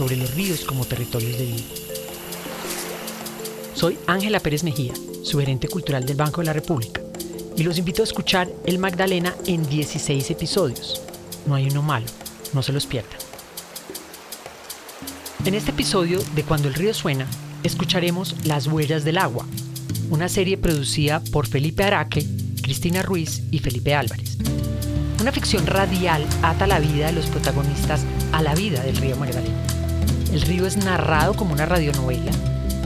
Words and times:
sobre 0.00 0.16
los 0.16 0.34
ríos 0.34 0.64
como 0.64 0.86
territorios 0.86 1.36
de 1.36 1.44
vida. 1.44 1.64
Soy 3.74 3.98
Ángela 4.06 4.40
Pérez 4.40 4.64
Mejía, 4.64 4.94
su 5.22 5.38
gerente 5.38 5.68
cultural 5.68 6.06
del 6.06 6.16
Banco 6.16 6.40
de 6.40 6.46
la 6.46 6.54
República, 6.54 7.02
y 7.54 7.64
los 7.64 7.76
invito 7.76 8.00
a 8.00 8.06
escuchar 8.06 8.48
El 8.64 8.78
Magdalena 8.78 9.34
en 9.46 9.68
16 9.68 10.30
episodios. 10.30 11.02
No 11.44 11.54
hay 11.54 11.68
uno 11.68 11.82
malo, 11.82 12.06
no 12.54 12.62
se 12.62 12.72
los 12.72 12.86
pierdan. 12.86 13.18
En 15.44 15.52
este 15.52 15.72
episodio 15.72 16.18
de 16.34 16.44
Cuando 16.44 16.68
el 16.68 16.74
río 16.74 16.94
suena, 16.94 17.26
escucharemos 17.62 18.36
Las 18.46 18.68
huellas 18.68 19.04
del 19.04 19.18
agua, 19.18 19.44
una 20.08 20.30
serie 20.30 20.56
producida 20.56 21.22
por 21.30 21.46
Felipe 21.46 21.84
Araque, 21.84 22.24
Cristina 22.62 23.02
Ruiz 23.02 23.42
y 23.50 23.58
Felipe 23.58 23.94
Álvarez. 23.94 24.38
Una 25.20 25.30
ficción 25.30 25.66
radial 25.66 26.26
ata 26.40 26.66
la 26.66 26.78
vida 26.78 27.08
de 27.08 27.12
los 27.12 27.26
protagonistas 27.26 28.06
a 28.32 28.40
la 28.40 28.54
vida 28.54 28.82
del 28.82 28.96
río 28.96 29.18
Magdalena. 29.18 29.69
El 30.32 30.42
río 30.42 30.66
es 30.66 30.76
narrado 30.76 31.34
como 31.34 31.52
una 31.52 31.66
radionovela 31.66 32.32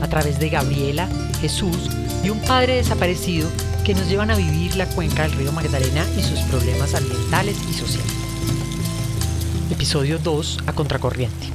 a 0.01 0.07
través 0.07 0.39
de 0.39 0.49
Gabriela, 0.49 1.07
Jesús 1.41 1.89
y 2.23 2.29
un 2.29 2.39
padre 2.41 2.75
desaparecido 2.75 3.49
que 3.83 3.93
nos 3.93 4.09
llevan 4.09 4.31
a 4.31 4.35
vivir 4.35 4.75
la 4.75 4.87
cuenca 4.87 5.23
del 5.23 5.33
río 5.33 5.51
Magdalena 5.51 6.05
y 6.17 6.23
sus 6.23 6.39
problemas 6.49 6.95
ambientales 6.95 7.55
y 7.69 7.73
sociales. 7.73 8.11
Episodio 9.69 10.17
2 10.17 10.59
a 10.65 10.73
contracorriente. 10.73 11.54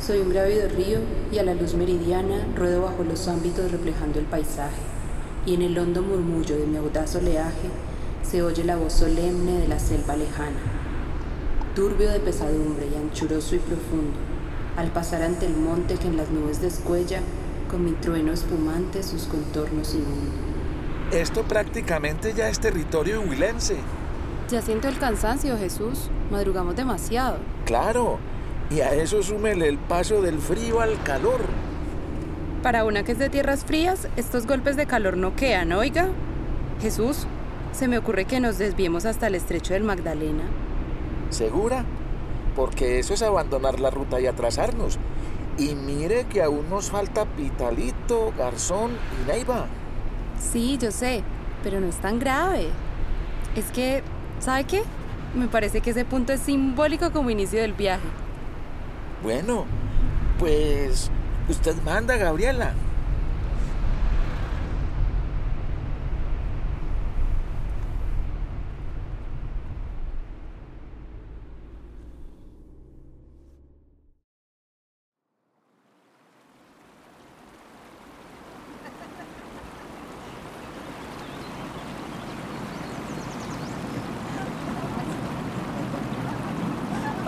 Soy 0.00 0.20
un 0.20 0.30
grávido 0.30 0.66
río 0.68 0.98
y 1.30 1.38
a 1.38 1.42
la 1.42 1.52
luz 1.52 1.74
meridiana 1.74 2.46
ruedo 2.56 2.82
bajo 2.82 3.04
los 3.04 3.28
ámbitos 3.28 3.70
reflejando 3.70 4.18
el 4.18 4.24
paisaje, 4.24 4.80
y 5.44 5.52
en 5.52 5.60
el 5.60 5.78
hondo 5.78 6.00
murmullo 6.00 6.56
de 6.56 6.66
mi 6.66 6.78
audaz 6.78 7.16
oleaje 7.16 7.68
se 8.22 8.42
oye 8.42 8.64
la 8.64 8.76
voz 8.76 8.94
solemne 8.94 9.58
de 9.58 9.68
la 9.68 9.78
selva 9.78 10.16
lejana, 10.16 10.56
turbio 11.74 12.10
de 12.10 12.18
pesadumbre 12.18 12.86
y 12.90 12.96
anchuroso 12.96 13.54
y 13.56 13.58
profundo, 13.58 14.16
al 14.78 14.90
pasar 14.90 15.22
ante 15.22 15.44
el 15.44 15.54
monte 15.54 15.96
que 15.96 16.08
en 16.08 16.16
las 16.16 16.30
nubes 16.30 16.62
descuella 16.62 17.20
con 17.70 17.84
mi 17.84 17.92
trueno 17.92 18.32
espumante 18.32 19.02
sus 19.02 19.24
contornos 19.24 19.92
inmundos. 19.92 20.34
Esto 21.12 21.42
prácticamente 21.42 22.32
ya 22.32 22.48
es 22.48 22.58
territorio 22.58 23.20
huilense. 23.20 23.76
Ya 24.50 24.62
siento 24.62 24.88
el 24.88 24.98
cansancio, 24.98 25.58
Jesús. 25.58 26.08
Madrugamos 26.30 26.74
demasiado. 26.74 27.36
Claro, 27.66 28.18
y 28.70 28.80
a 28.80 28.94
eso 28.94 29.22
súmele 29.22 29.68
el 29.68 29.78
paso 29.78 30.22
del 30.22 30.38
frío 30.38 30.80
al 30.80 31.02
calor. 31.02 31.40
Para 32.62 32.84
una 32.84 33.02
que 33.02 33.12
es 33.12 33.18
de 33.18 33.28
tierras 33.28 33.64
frías, 33.64 34.08
estos 34.16 34.46
golpes 34.46 34.76
de 34.76 34.86
calor 34.86 35.16
no 35.16 35.34
quedan, 35.34 35.72
oiga. 35.72 36.08
Jesús, 36.80 37.26
se 37.72 37.88
me 37.88 37.98
ocurre 37.98 38.26
que 38.26 38.38
nos 38.38 38.58
desviemos 38.58 39.06
hasta 39.06 39.26
el 39.26 39.34
estrecho 39.34 39.74
del 39.74 39.82
Magdalena. 39.82 40.44
¿Segura? 41.30 41.84
Porque 42.54 42.98
eso 42.98 43.14
es 43.14 43.22
abandonar 43.22 43.80
la 43.80 43.90
ruta 43.90 44.20
y 44.20 44.26
atrasarnos. 44.26 44.98
Y 45.58 45.74
mire 45.74 46.24
que 46.24 46.42
aún 46.42 46.70
nos 46.70 46.90
falta 46.90 47.24
Pitalito, 47.24 48.32
Garzón 48.38 48.92
y 48.92 49.30
Neiva. 49.30 49.66
Sí, 50.38 50.78
yo 50.80 50.90
sé, 50.90 51.22
pero 51.62 51.80
no 51.80 51.88
es 51.88 51.96
tan 51.96 52.18
grave. 52.18 52.68
Es 53.56 53.66
que, 53.72 54.02
¿sabe 54.38 54.64
qué? 54.64 54.82
Me 55.34 55.48
parece 55.48 55.80
que 55.80 55.90
ese 55.90 56.04
punto 56.04 56.32
es 56.32 56.40
simbólico 56.40 57.10
como 57.10 57.30
inicio 57.30 57.60
del 57.60 57.72
viaje. 57.72 58.06
Bueno, 59.22 59.66
pues 60.38 61.10
usted 61.48 61.76
manda, 61.82 62.16
Gabriela. 62.16 62.72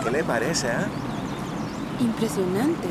¿Qué 0.03 0.11
le 0.11 0.23
parece, 0.23 0.67
eh? 0.67 0.92
Impresionante. 2.03 2.89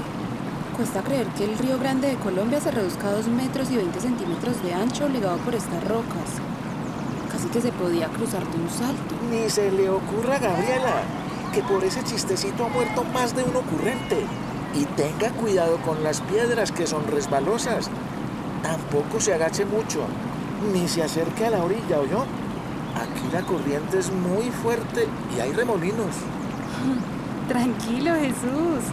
Cuesta 0.74 1.02
creer 1.02 1.26
que 1.36 1.44
el 1.44 1.58
río 1.58 1.78
Grande 1.78 2.08
de 2.08 2.16
Colombia 2.16 2.62
se 2.62 2.70
reduzca 2.70 3.08
a 3.08 3.12
2 3.12 3.28
metros 3.28 3.70
y 3.70 3.76
20 3.76 4.00
centímetros 4.00 4.62
de 4.62 4.72
ancho 4.72 5.06
ligado 5.06 5.36
por 5.38 5.54
estas 5.54 5.84
rocas. 5.84 6.40
Casi 7.30 7.48
que 7.48 7.60
se 7.60 7.72
podía 7.72 8.08
cruzar 8.08 8.42
de 8.50 8.56
un 8.56 8.70
salto. 8.70 9.14
Ni 9.30 9.50
se 9.50 9.70
le 9.70 9.90
ocurra, 9.90 10.38
Gabriela, 10.38 11.02
que 11.52 11.62
por 11.62 11.84
ese 11.84 12.02
chistecito 12.04 12.64
ha 12.64 12.68
muerto 12.68 13.04
más 13.04 13.36
de 13.36 13.44
un 13.44 13.54
ocurrente. 13.54 14.24
Y 14.74 14.86
tenga 14.96 15.28
cuidado 15.32 15.76
con 15.82 16.02
las 16.02 16.22
piedras 16.22 16.72
que 16.72 16.86
son 16.86 17.06
resbalosas. 17.06 17.90
Tampoco 18.62 19.20
se 19.20 19.34
agache 19.34 19.66
mucho, 19.66 20.06
ni 20.72 20.88
se 20.88 21.02
acerque 21.02 21.44
a 21.44 21.50
la 21.50 21.62
orilla, 21.62 22.00
¿oyó? 22.00 22.22
Aquí 22.96 23.28
la 23.30 23.42
corriente 23.42 23.98
es 23.98 24.10
muy 24.10 24.50
fuerte 24.50 25.06
y 25.36 25.40
hay 25.40 25.52
remolinos. 25.52 26.16
Tranquilo, 27.48 28.12
Jesús. 28.14 28.84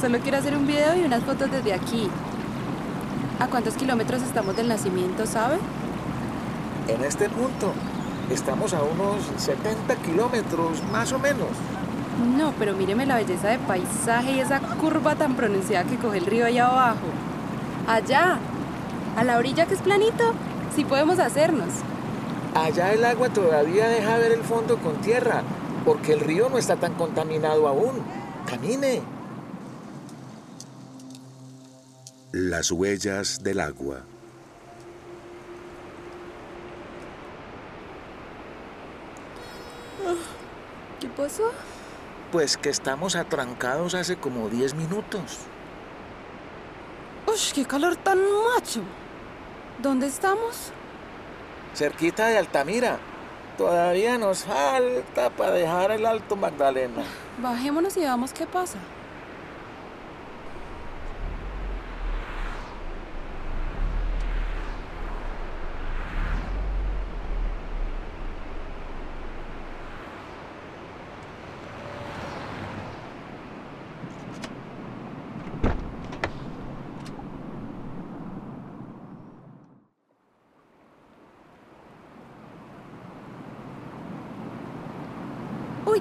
Solo 0.00 0.18
quiero 0.18 0.38
hacer 0.38 0.56
un 0.56 0.66
video 0.66 0.96
y 0.96 1.04
unas 1.04 1.22
fotos 1.22 1.50
desde 1.50 1.72
aquí. 1.72 2.08
¿A 3.40 3.46
cuántos 3.46 3.74
kilómetros 3.74 4.22
estamos 4.22 4.56
del 4.56 4.68
nacimiento, 4.68 5.26
sabe? 5.26 5.56
En 6.88 7.02
este 7.04 7.28
punto 7.28 7.72
estamos 8.30 8.74
a 8.74 8.82
unos 8.82 9.24
70 9.36 9.96
kilómetros, 9.96 10.82
más 10.92 11.12
o 11.12 11.18
menos. 11.18 11.48
No, 12.36 12.52
pero 12.58 12.74
míreme 12.74 13.06
la 13.06 13.16
belleza 13.16 13.48
de 13.48 13.58
paisaje 13.58 14.32
y 14.32 14.40
esa 14.40 14.60
curva 14.60 15.14
tan 15.16 15.34
pronunciada 15.34 15.84
que 15.84 15.96
coge 15.96 16.18
el 16.18 16.26
río 16.26 16.46
allá 16.46 16.66
abajo. 16.66 17.06
Allá, 17.88 18.38
a 19.16 19.24
la 19.24 19.38
orilla 19.38 19.66
que 19.66 19.74
es 19.74 19.80
planito, 19.80 20.34
sí 20.76 20.84
podemos 20.84 21.18
hacernos. 21.18 21.68
Allá 22.54 22.92
el 22.92 23.04
agua 23.04 23.30
todavía 23.30 23.88
deja 23.88 24.16
ver 24.16 24.32
el 24.32 24.42
fondo 24.42 24.76
con 24.78 24.94
tierra, 24.96 25.42
porque 25.84 26.12
el 26.12 26.20
río 26.20 26.48
no 26.48 26.58
está 26.58 26.76
tan 26.76 26.94
contaminado 26.94 27.68
aún. 27.68 28.02
Camine. 28.46 29.02
Las 32.32 32.72
huellas 32.72 33.42
del 33.42 33.60
agua. 33.60 34.02
¿Qué 41.00 41.08
pasó? 41.08 41.52
Pues 42.32 42.56
que 42.56 42.70
estamos 42.70 43.14
atrancados 43.14 43.94
hace 43.94 44.16
como 44.16 44.48
10 44.48 44.74
minutos. 44.74 45.38
¡Uy, 47.26 47.38
qué 47.54 47.64
calor 47.64 47.96
tan 47.96 48.18
macho! 48.18 48.80
¿Dónde 49.82 50.06
estamos? 50.06 50.72
Cerquita 51.74 52.28
de 52.28 52.38
Altamira. 52.38 52.98
Todavía 53.56 54.18
nos 54.18 54.44
falta 54.44 55.30
para 55.30 55.52
dejar 55.52 55.92
el 55.92 56.06
Alto 56.06 56.34
Magdalena. 56.34 57.04
Bajémonos 57.38 57.96
y 57.96 58.00
veamos 58.00 58.32
qué 58.32 58.46
pasa. 58.46 58.78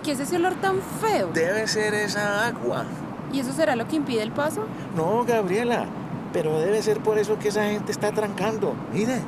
¿Qué 0.03 0.11
es 0.11 0.19
ese 0.19 0.35
olor 0.35 0.55
tan 0.55 0.79
feo? 1.01 1.31
Debe 1.33 1.67
ser 1.67 1.93
esa 1.93 2.47
agua. 2.47 2.85
¿Y 3.31 3.39
eso 3.39 3.53
será 3.53 3.75
lo 3.75 3.87
que 3.87 3.95
impide 3.95 4.21
el 4.21 4.31
paso? 4.31 4.67
No, 4.95 5.23
Gabriela, 5.23 5.85
pero 6.33 6.59
debe 6.59 6.83
ser 6.83 6.99
por 6.99 7.17
eso 7.17 7.39
que 7.39 7.47
esa 7.47 7.63
gente 7.63 7.91
está 7.91 8.11
trancando. 8.11 8.75
Mire. 8.93 9.21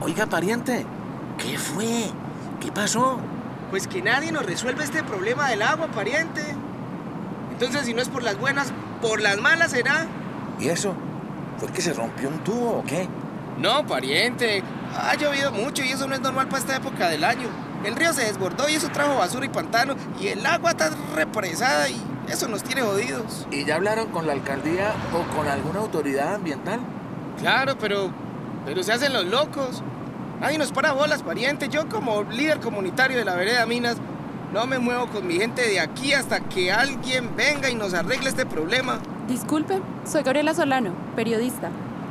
Oiga, 0.00 0.26
pariente, 0.26 0.86
¿qué 1.36 1.58
fue? 1.58 2.10
¿Qué 2.60 2.72
pasó? 2.72 3.18
Pues 3.70 3.86
que 3.86 4.00
nadie 4.00 4.32
nos 4.32 4.46
resuelve 4.46 4.82
este 4.84 5.02
problema 5.02 5.50
del 5.50 5.62
agua, 5.62 5.88
pariente. 5.88 6.42
Entonces, 7.52 7.84
si 7.84 7.92
no 7.92 8.00
es 8.00 8.08
por 8.08 8.22
las 8.22 8.38
buenas, 8.38 8.72
por 9.02 9.20
las 9.20 9.38
malas 9.38 9.72
será. 9.72 10.06
¿Y 10.58 10.68
eso? 10.68 10.94
¿Fue 11.58 11.68
que 11.68 11.82
se 11.82 11.92
rompió 11.92 12.28
un 12.28 12.38
tubo 12.38 12.78
o 12.78 12.84
qué? 12.84 13.06
No, 13.58 13.86
pariente. 13.86 14.62
Ha 14.96 15.14
llovido 15.16 15.52
mucho 15.52 15.84
y 15.84 15.90
eso 15.90 16.08
no 16.08 16.14
es 16.14 16.20
normal 16.20 16.48
para 16.48 16.60
esta 16.60 16.76
época 16.76 17.08
del 17.08 17.24
año. 17.24 17.48
El 17.84 17.96
río 17.96 18.12
se 18.12 18.24
desbordó 18.24 18.68
y 18.68 18.74
eso 18.74 18.88
trajo 18.90 19.16
basura 19.16 19.46
y 19.46 19.48
pantano 19.48 19.94
y 20.20 20.28
el 20.28 20.44
agua 20.44 20.70
está 20.70 20.90
represada 21.14 21.88
y 21.88 21.96
eso 22.28 22.48
nos 22.48 22.62
tiene 22.62 22.82
jodidos. 22.82 23.46
¿Y 23.50 23.64
ya 23.64 23.76
hablaron 23.76 24.08
con 24.08 24.26
la 24.26 24.32
alcaldía 24.32 24.92
o 25.14 25.36
con 25.36 25.48
alguna 25.48 25.80
autoridad 25.80 26.34
ambiental? 26.34 26.80
Claro, 27.38 27.76
pero 27.78 28.10
pero 28.64 28.82
se 28.82 28.92
hacen 28.92 29.12
los 29.12 29.24
locos. 29.24 29.82
Nadie 30.40 30.58
nos 30.58 30.72
para 30.72 30.92
bolas, 30.92 31.22
pariente. 31.22 31.68
Yo 31.68 31.88
como 31.88 32.22
líder 32.24 32.60
comunitario 32.60 33.18
de 33.18 33.24
la 33.24 33.34
vereda 33.34 33.66
Minas 33.66 33.96
no 34.52 34.66
me 34.66 34.78
muevo 34.78 35.06
con 35.06 35.26
mi 35.26 35.36
gente 35.36 35.62
de 35.62 35.80
aquí 35.80 36.12
hasta 36.12 36.40
que 36.40 36.72
alguien 36.72 37.34
venga 37.36 37.70
y 37.70 37.74
nos 37.74 37.94
arregle 37.94 38.28
este 38.28 38.46
problema. 38.46 38.98
Disculpe, 39.28 39.80
soy 40.04 40.22
Gabriela 40.22 40.54
Solano, 40.54 40.92
periodista. 41.14 41.70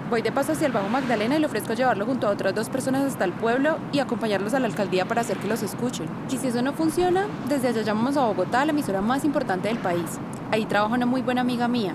Voy 0.10 0.24
de 0.24 0.32
paso 0.32 0.54
hacia 0.54 0.66
el 0.66 0.74
Bajo 0.74 0.90
Magdalena 0.90 1.36
y 1.36 1.40
le 1.40 1.46
ofrezco 1.46 1.74
llevarlo 1.74 2.04
junto 2.04 2.26
a 2.26 2.32
otras 2.32 2.56
dos 2.56 2.68
personas 2.68 3.04
hasta 3.04 3.26
el 3.26 3.32
pueblo 3.32 3.78
y 3.92 4.00
acompañarlos 4.00 4.56
a 4.56 4.60
la 4.60 4.66
alcaldía 4.66 5.06
para 5.06 5.22
hacer 5.22 5.38
que 5.38 5.48
los 5.48 5.62
escuchen. 5.62 6.08
Y 6.32 6.38
si 6.38 6.48
eso 6.48 6.64
no 6.64 6.74
funciona, 6.74 7.28
desde 7.48 7.68
allá 7.68 7.84
llamamos 7.84 8.18
a 8.18 8.26
Bogotá, 8.26 8.66
la 8.66 8.72
emisora 8.72 9.02
más 9.02 9.24
importante 9.24 9.68
del 9.68 9.78
país. 9.78 10.18
Ahí 10.52 10.66
trabaja 10.66 10.96
una 10.96 11.06
muy 11.06 11.22
buena 11.22 11.42
amiga 11.42 11.68
mía. 11.68 11.94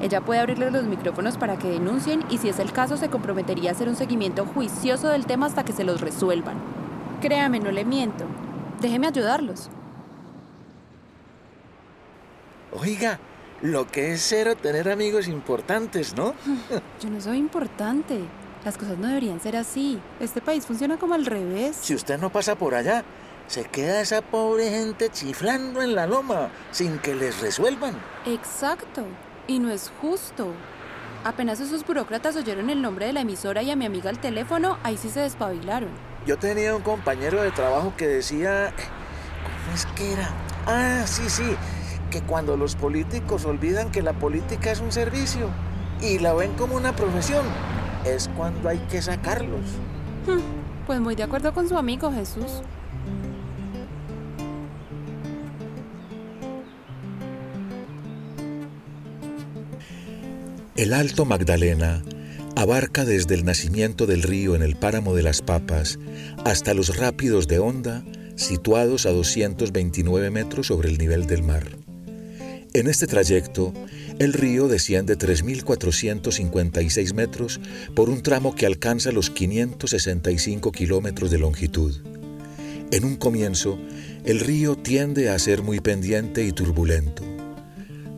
Ella 0.00 0.20
puede 0.20 0.38
abrirles 0.38 0.72
los 0.72 0.84
micrófonos 0.84 1.36
para 1.38 1.56
que 1.56 1.68
denuncien 1.68 2.22
y 2.30 2.38
si 2.38 2.48
es 2.48 2.60
el 2.60 2.70
caso 2.70 2.96
se 2.96 3.08
comprometería 3.08 3.70
a 3.70 3.72
hacer 3.72 3.88
un 3.88 3.96
seguimiento 3.96 4.46
juicioso 4.46 5.08
del 5.08 5.26
tema 5.26 5.46
hasta 5.46 5.64
que 5.64 5.72
se 5.72 5.82
los 5.82 6.00
resuelvan. 6.00 6.58
Créame, 7.20 7.58
no 7.58 7.72
le 7.72 7.84
miento. 7.84 8.26
Déjeme 8.80 9.08
ayudarlos. 9.08 9.70
Oiga, 12.72 13.18
lo 13.62 13.86
que 13.86 14.12
es 14.12 14.22
cero 14.22 14.56
tener 14.56 14.90
amigos 14.90 15.28
importantes, 15.28 16.14
¿no? 16.16 16.34
Yo 17.00 17.10
no 17.10 17.20
soy 17.20 17.38
importante. 17.38 18.20
Las 18.64 18.76
cosas 18.76 18.98
no 18.98 19.06
deberían 19.06 19.40
ser 19.40 19.56
así. 19.56 20.00
Este 20.18 20.40
país 20.40 20.66
funciona 20.66 20.96
como 20.96 21.14
al 21.14 21.24
revés. 21.24 21.76
Si 21.80 21.94
usted 21.94 22.18
no 22.18 22.30
pasa 22.30 22.56
por 22.56 22.74
allá, 22.74 23.04
se 23.46 23.64
queda 23.64 24.00
esa 24.00 24.22
pobre 24.22 24.70
gente 24.70 25.08
chiflando 25.10 25.82
en 25.82 25.94
la 25.94 26.06
loma 26.06 26.50
sin 26.72 26.98
que 26.98 27.14
les 27.14 27.40
resuelvan. 27.40 27.94
Exacto. 28.26 29.04
Y 29.46 29.60
no 29.60 29.70
es 29.70 29.92
justo. 30.00 30.52
Apenas 31.22 31.60
esos 31.60 31.86
burócratas 31.86 32.36
oyeron 32.36 32.70
el 32.70 32.82
nombre 32.82 33.06
de 33.06 33.12
la 33.12 33.20
emisora 33.20 33.62
y 33.62 33.70
a 33.70 33.76
mi 33.76 33.86
amiga 33.86 34.10
al 34.10 34.18
teléfono, 34.18 34.78
ahí 34.82 34.96
sí 34.96 35.10
se 35.10 35.20
despabilaron. 35.20 35.90
Yo 36.26 36.36
tenía 36.36 36.74
un 36.74 36.82
compañero 36.82 37.40
de 37.42 37.52
trabajo 37.52 37.92
que 37.96 38.08
decía... 38.08 38.72
¿Cómo 39.44 39.76
es 39.76 39.86
que 39.86 40.12
era? 40.12 40.30
Ah, 40.66 41.04
sí, 41.06 41.28
sí. 41.28 41.56
Que 42.10 42.22
cuando 42.22 42.56
los 42.56 42.76
políticos 42.76 43.44
olvidan 43.44 43.90
que 43.90 44.02
la 44.02 44.12
política 44.12 44.70
es 44.70 44.80
un 44.80 44.92
servicio 44.92 45.50
y 46.00 46.18
la 46.18 46.34
ven 46.34 46.52
como 46.52 46.76
una 46.76 46.94
profesión, 46.94 47.44
es 48.04 48.28
cuando 48.36 48.68
hay 48.68 48.78
que 48.90 49.02
sacarlos. 49.02 49.64
Pues 50.86 51.00
muy 51.00 51.14
de 51.16 51.24
acuerdo 51.24 51.52
con 51.52 51.68
su 51.68 51.76
amigo 51.76 52.12
Jesús. 52.12 52.62
El 60.76 60.92
Alto 60.92 61.24
Magdalena 61.24 62.02
abarca 62.54 63.04
desde 63.04 63.34
el 63.34 63.44
nacimiento 63.44 64.06
del 64.06 64.22
río 64.22 64.54
en 64.54 64.62
el 64.62 64.76
páramo 64.76 65.14
de 65.14 65.22
las 65.22 65.40
Papas 65.40 65.98
hasta 66.44 66.74
los 66.74 66.96
rápidos 66.96 67.48
de 67.48 67.58
Honda, 67.58 68.04
situados 68.36 69.06
a 69.06 69.10
229 69.10 70.30
metros 70.30 70.66
sobre 70.66 70.90
el 70.90 70.98
nivel 70.98 71.26
del 71.26 71.42
mar. 71.42 71.85
En 72.76 72.88
este 72.88 73.06
trayecto, 73.06 73.72
el 74.18 74.34
río 74.34 74.68
desciende 74.68 75.16
3.456 75.16 77.14
metros 77.14 77.58
por 77.94 78.10
un 78.10 78.22
tramo 78.22 78.54
que 78.54 78.66
alcanza 78.66 79.12
los 79.12 79.30
565 79.30 80.72
kilómetros 80.72 81.30
de 81.30 81.38
longitud. 81.38 81.96
En 82.90 83.06
un 83.06 83.16
comienzo, 83.16 83.78
el 84.26 84.40
río 84.40 84.76
tiende 84.76 85.30
a 85.30 85.38
ser 85.38 85.62
muy 85.62 85.80
pendiente 85.80 86.44
y 86.44 86.52
turbulento. 86.52 87.24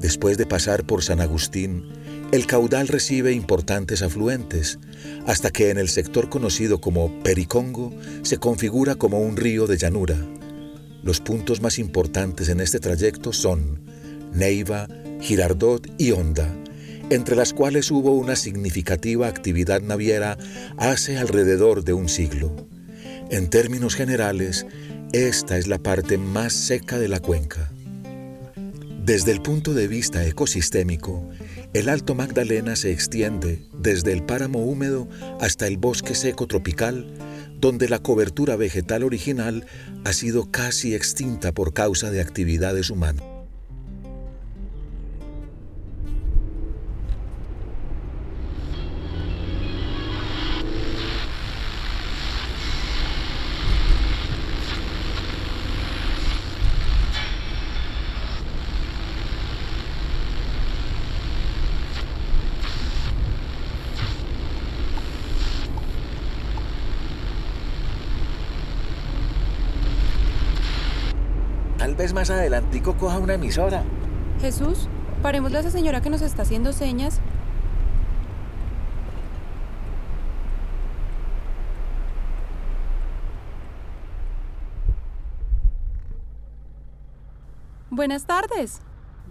Después 0.00 0.36
de 0.38 0.46
pasar 0.46 0.84
por 0.84 1.04
San 1.04 1.20
Agustín, 1.20 1.84
el 2.32 2.48
caudal 2.48 2.88
recibe 2.88 3.30
importantes 3.30 4.02
afluentes, 4.02 4.80
hasta 5.24 5.52
que 5.52 5.70
en 5.70 5.78
el 5.78 5.88
sector 5.88 6.28
conocido 6.28 6.80
como 6.80 7.22
Pericongo 7.22 7.94
se 8.22 8.38
configura 8.38 8.96
como 8.96 9.20
un 9.20 9.36
río 9.36 9.68
de 9.68 9.76
llanura. 9.76 10.18
Los 11.04 11.20
puntos 11.20 11.62
más 11.62 11.78
importantes 11.78 12.48
en 12.48 12.58
este 12.58 12.80
trayecto 12.80 13.32
son 13.32 13.86
Neiva, 14.32 14.88
Girardot 15.20 15.86
y 15.98 16.12
Honda, 16.12 16.54
entre 17.10 17.36
las 17.36 17.52
cuales 17.52 17.90
hubo 17.90 18.12
una 18.12 18.36
significativa 18.36 19.28
actividad 19.28 19.80
naviera 19.80 20.38
hace 20.76 21.18
alrededor 21.18 21.84
de 21.84 21.92
un 21.92 22.08
siglo. 22.08 22.54
En 23.30 23.50
términos 23.50 23.94
generales, 23.94 24.66
esta 25.12 25.58
es 25.58 25.66
la 25.66 25.78
parte 25.78 26.18
más 26.18 26.52
seca 26.52 26.98
de 26.98 27.08
la 27.08 27.20
cuenca. 27.20 27.70
Desde 29.04 29.32
el 29.32 29.40
punto 29.40 29.72
de 29.72 29.88
vista 29.88 30.26
ecosistémico, 30.26 31.26
el 31.72 31.88
Alto 31.88 32.14
Magdalena 32.14 32.76
se 32.76 32.92
extiende 32.92 33.62
desde 33.72 34.12
el 34.12 34.22
páramo 34.22 34.64
húmedo 34.64 35.08
hasta 35.40 35.66
el 35.66 35.78
bosque 35.78 36.14
seco 36.14 36.46
tropical, 36.46 37.06
donde 37.58 37.88
la 37.88 38.00
cobertura 38.00 38.56
vegetal 38.56 39.02
original 39.02 39.66
ha 40.04 40.12
sido 40.12 40.50
casi 40.50 40.94
extinta 40.94 41.52
por 41.52 41.72
causa 41.72 42.10
de 42.10 42.20
actividades 42.20 42.90
humanas. 42.90 43.27
Vez 72.08 72.14
más 72.14 72.30
adelantico 72.30 72.96
coja 72.96 73.18
una 73.18 73.34
emisora. 73.34 73.84
Jesús, 74.40 74.88
parémosle 75.22 75.58
a 75.58 75.60
esa 75.60 75.70
señora 75.70 76.00
que 76.00 76.08
nos 76.08 76.22
está 76.22 76.40
haciendo 76.40 76.72
señas. 76.72 77.20
Buenas 87.90 88.24
tardes. 88.24 88.80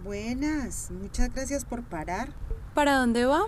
Buenas, 0.04 0.92
muchas 0.92 1.34
gracias 1.34 1.64
por 1.64 1.82
parar. 1.82 2.28
¿Para 2.74 2.98
dónde 2.98 3.24
va? 3.24 3.42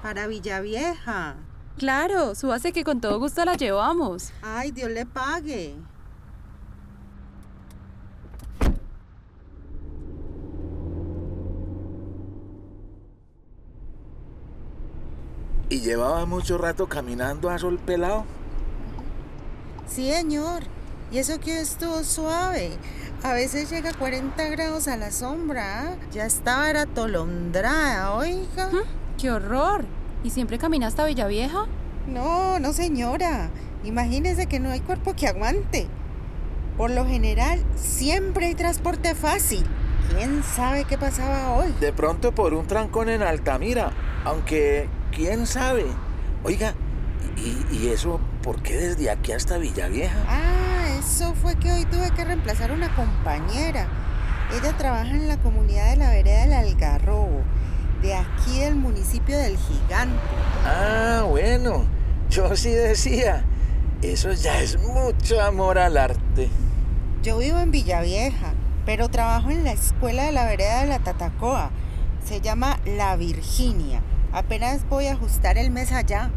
Para 0.00 0.28
Villavieja. 0.28 1.34
Claro, 1.76 2.36
súbase 2.36 2.72
que 2.72 2.84
con 2.84 3.00
todo 3.00 3.18
gusto 3.18 3.44
la 3.44 3.54
llevamos. 3.54 4.32
Ay, 4.42 4.70
Dios 4.70 4.90
le 4.90 5.06
pague. 5.06 5.74
¿Y 15.70 15.82
llevaba 15.82 16.26
mucho 16.26 16.58
rato 16.58 16.88
caminando 16.88 17.48
a 17.48 17.56
sol 17.56 17.78
pelado? 17.78 18.24
Sí, 19.86 20.10
señor. 20.10 20.64
Y 21.12 21.18
eso 21.18 21.38
que 21.38 21.60
estuvo 21.60 22.02
suave. 22.02 22.72
A 23.22 23.34
veces 23.34 23.70
llega 23.70 23.90
a 23.90 23.94
40 23.94 24.48
grados 24.48 24.88
a 24.88 24.96
la 24.96 25.12
sombra. 25.12 25.92
¿ah? 25.92 25.96
Ya 26.10 26.26
estaba 26.26 26.68
era 26.68 26.82
atolondrada, 26.82 28.14
oiga. 28.14 28.68
¡Qué 29.16 29.30
horror! 29.30 29.84
¿Y 30.24 30.30
siempre 30.30 30.58
camina 30.58 30.88
hasta 30.88 31.06
Villavieja? 31.06 31.66
No, 32.08 32.58
no, 32.58 32.72
señora. 32.72 33.50
Imagínese 33.84 34.46
que 34.46 34.58
no 34.58 34.70
hay 34.70 34.80
cuerpo 34.80 35.14
que 35.14 35.28
aguante. 35.28 35.86
Por 36.76 36.90
lo 36.90 37.06
general, 37.06 37.64
siempre 37.76 38.46
hay 38.46 38.56
transporte 38.56 39.14
fácil. 39.14 39.64
¿Quién 40.08 40.42
sabe 40.42 40.84
qué 40.84 40.98
pasaba 40.98 41.52
hoy? 41.52 41.72
De 41.78 41.92
pronto 41.92 42.32
por 42.32 42.54
un 42.54 42.66
trancón 42.66 43.08
en 43.08 43.22
Altamira. 43.22 43.92
Aunque, 44.24 44.88
¿quién 45.14 45.46
sabe? 45.46 45.86
Oiga, 46.44 46.74
¿y, 47.36 47.66
y 47.76 47.88
eso 47.88 48.20
por 48.42 48.62
qué 48.62 48.76
desde 48.76 49.10
aquí 49.10 49.32
hasta 49.32 49.58
Villavieja? 49.58 50.16
Ah, 50.28 50.98
Eso 50.98 51.34
fue 51.34 51.56
que 51.56 51.72
hoy 51.72 51.84
tuve 51.86 52.10
que 52.12 52.24
reemplazar 52.24 52.70
a 52.70 52.74
una 52.74 52.94
compañera. 52.94 53.86
Ella 54.52 54.76
trabaja 54.76 55.10
en 55.10 55.28
la 55.28 55.36
comunidad 55.38 55.90
de 55.90 55.96
la 55.96 56.10
vereda 56.10 56.40
del 56.42 56.52
Algarrobo, 56.54 57.42
de 58.02 58.14
aquí 58.14 58.60
del 58.60 58.74
municipio 58.74 59.38
del 59.38 59.56
Gigante. 59.56 60.18
Ah, 60.64 61.24
bueno, 61.28 61.84
yo 62.30 62.56
sí 62.56 62.70
decía, 62.70 63.44
eso 64.02 64.32
ya 64.32 64.60
es 64.60 64.78
mucho 64.78 65.40
amor 65.40 65.78
al 65.78 65.96
arte. 65.96 66.48
Yo 67.22 67.38
vivo 67.38 67.58
en 67.60 67.70
Villavieja, 67.70 68.54
pero 68.86 69.08
trabajo 69.08 69.50
en 69.50 69.62
la 69.62 69.72
escuela 69.72 70.24
de 70.24 70.32
la 70.32 70.46
vereda 70.46 70.80
de 70.80 70.88
la 70.88 70.98
Tatacoa. 70.98 71.70
Se 72.24 72.40
llama 72.40 72.78
La 72.84 73.16
Virginia. 73.16 74.00
Apenas 74.32 74.88
voy 74.88 75.06
a 75.06 75.12
ajustar 75.12 75.58
el 75.58 75.70
mes 75.70 75.90
allá. 75.92 76.30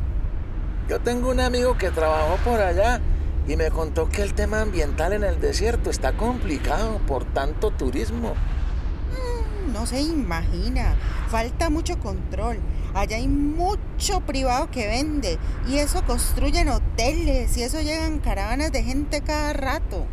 Yo 0.89 0.99
tengo 0.99 1.29
un 1.29 1.39
amigo 1.39 1.77
que 1.77 1.91
trabajó 1.91 2.37
por 2.37 2.59
allá 2.59 2.99
y 3.47 3.55
me 3.55 3.69
contó 3.69 4.09
que 4.09 4.21
el 4.23 4.33
tema 4.33 4.61
ambiental 4.61 5.13
en 5.13 5.23
el 5.23 5.39
desierto 5.39 5.89
está 5.89 6.13
complicado 6.13 6.99
por 7.05 7.23
tanto 7.23 7.71
turismo. 7.71 8.33
Mm, 8.33 9.73
no 9.73 9.85
se 9.85 10.01
imagina, 10.01 10.95
falta 11.29 11.69
mucho 11.69 11.99
control. 11.99 12.59
Allá 12.95 13.17
hay 13.17 13.27
mucho 13.27 14.21
privado 14.21 14.71
que 14.71 14.87
vende 14.87 15.37
y 15.67 15.77
eso 15.77 16.03
construyen 16.05 16.69
hoteles 16.69 17.55
y 17.57 17.63
eso 17.63 17.79
llegan 17.81 18.19
caravanas 18.19 18.71
de 18.71 18.83
gente 18.83 19.21
cada 19.21 19.53
rato. 19.53 20.05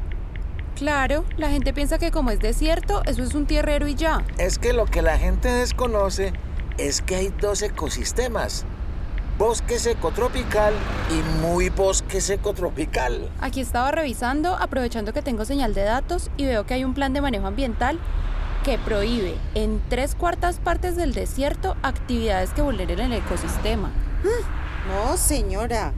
Claro, 0.77 1.25
la 1.37 1.51
gente 1.51 1.75
piensa 1.75 1.99
que 1.99 2.11
como 2.11 2.31
es 2.31 2.41
desierto, 2.41 3.03
eso 3.05 3.23
es 3.23 3.35
un 3.35 3.47
tierrero 3.47 3.87
y 3.87 3.95
ya. 3.95 4.25
Es 4.39 4.59
que 4.59 4.73
lo 4.73 4.87
que 4.87 5.03
la 5.03 5.19
gente 5.19 5.49
desconoce 5.49 6.33
es 6.87 7.03
que 7.03 7.17
hay 7.17 7.29
dos 7.41 7.63
ecosistemas. 7.63 8.65
Bosque 9.39 9.79
seco 9.79 10.11
tropical 10.11 10.75
y 11.11 11.41
muy 11.41 11.71
bosque 11.71 12.21
seco 12.21 12.53
tropical. 12.53 13.31
Aquí 13.41 13.61
estaba 13.61 13.91
revisando, 13.91 14.55
aprovechando 14.55 15.13
que 15.13 15.23
tengo 15.23 15.45
señal 15.45 15.73
de 15.75 15.83
datos 15.83 16.31
y 16.37 16.45
veo 16.45 16.67
que 16.67 16.75
hay 16.75 16.85
un 16.85 16.95
plan 16.95 17.13
de 17.13 17.21
manejo 17.21 17.47
ambiental 17.47 17.99
que 18.65 18.79
prohíbe 18.79 19.37
en 19.55 19.81
tres 19.89 20.15
cuartas 20.15 20.59
partes 20.59 20.97
del 20.97 21.15
desierto 21.15 21.77
actividades 21.83 22.51
que 22.51 22.63
vulneren 22.63 23.01
el 23.01 23.13
ecosistema. 23.15 23.91
No, 24.89 25.17
señora, 25.17 25.93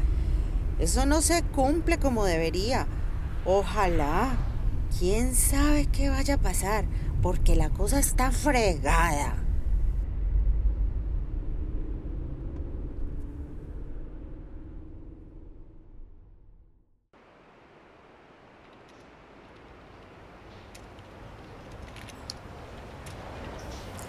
eso 0.79 1.07
no 1.07 1.21
se 1.21 1.43
cumple 1.43 1.99
como 1.99 2.25
debería. 2.25 2.87
Ojalá. 3.45 4.37
¿Quién 4.99 5.35
sabe 5.35 5.87
qué 5.87 6.11
vaya 6.11 6.35
a 6.35 6.39
pasar? 6.39 6.85
Porque 7.23 7.57
la 7.57 7.71
cosa 7.71 7.99
está 7.99 8.31
fregada. 8.31 9.43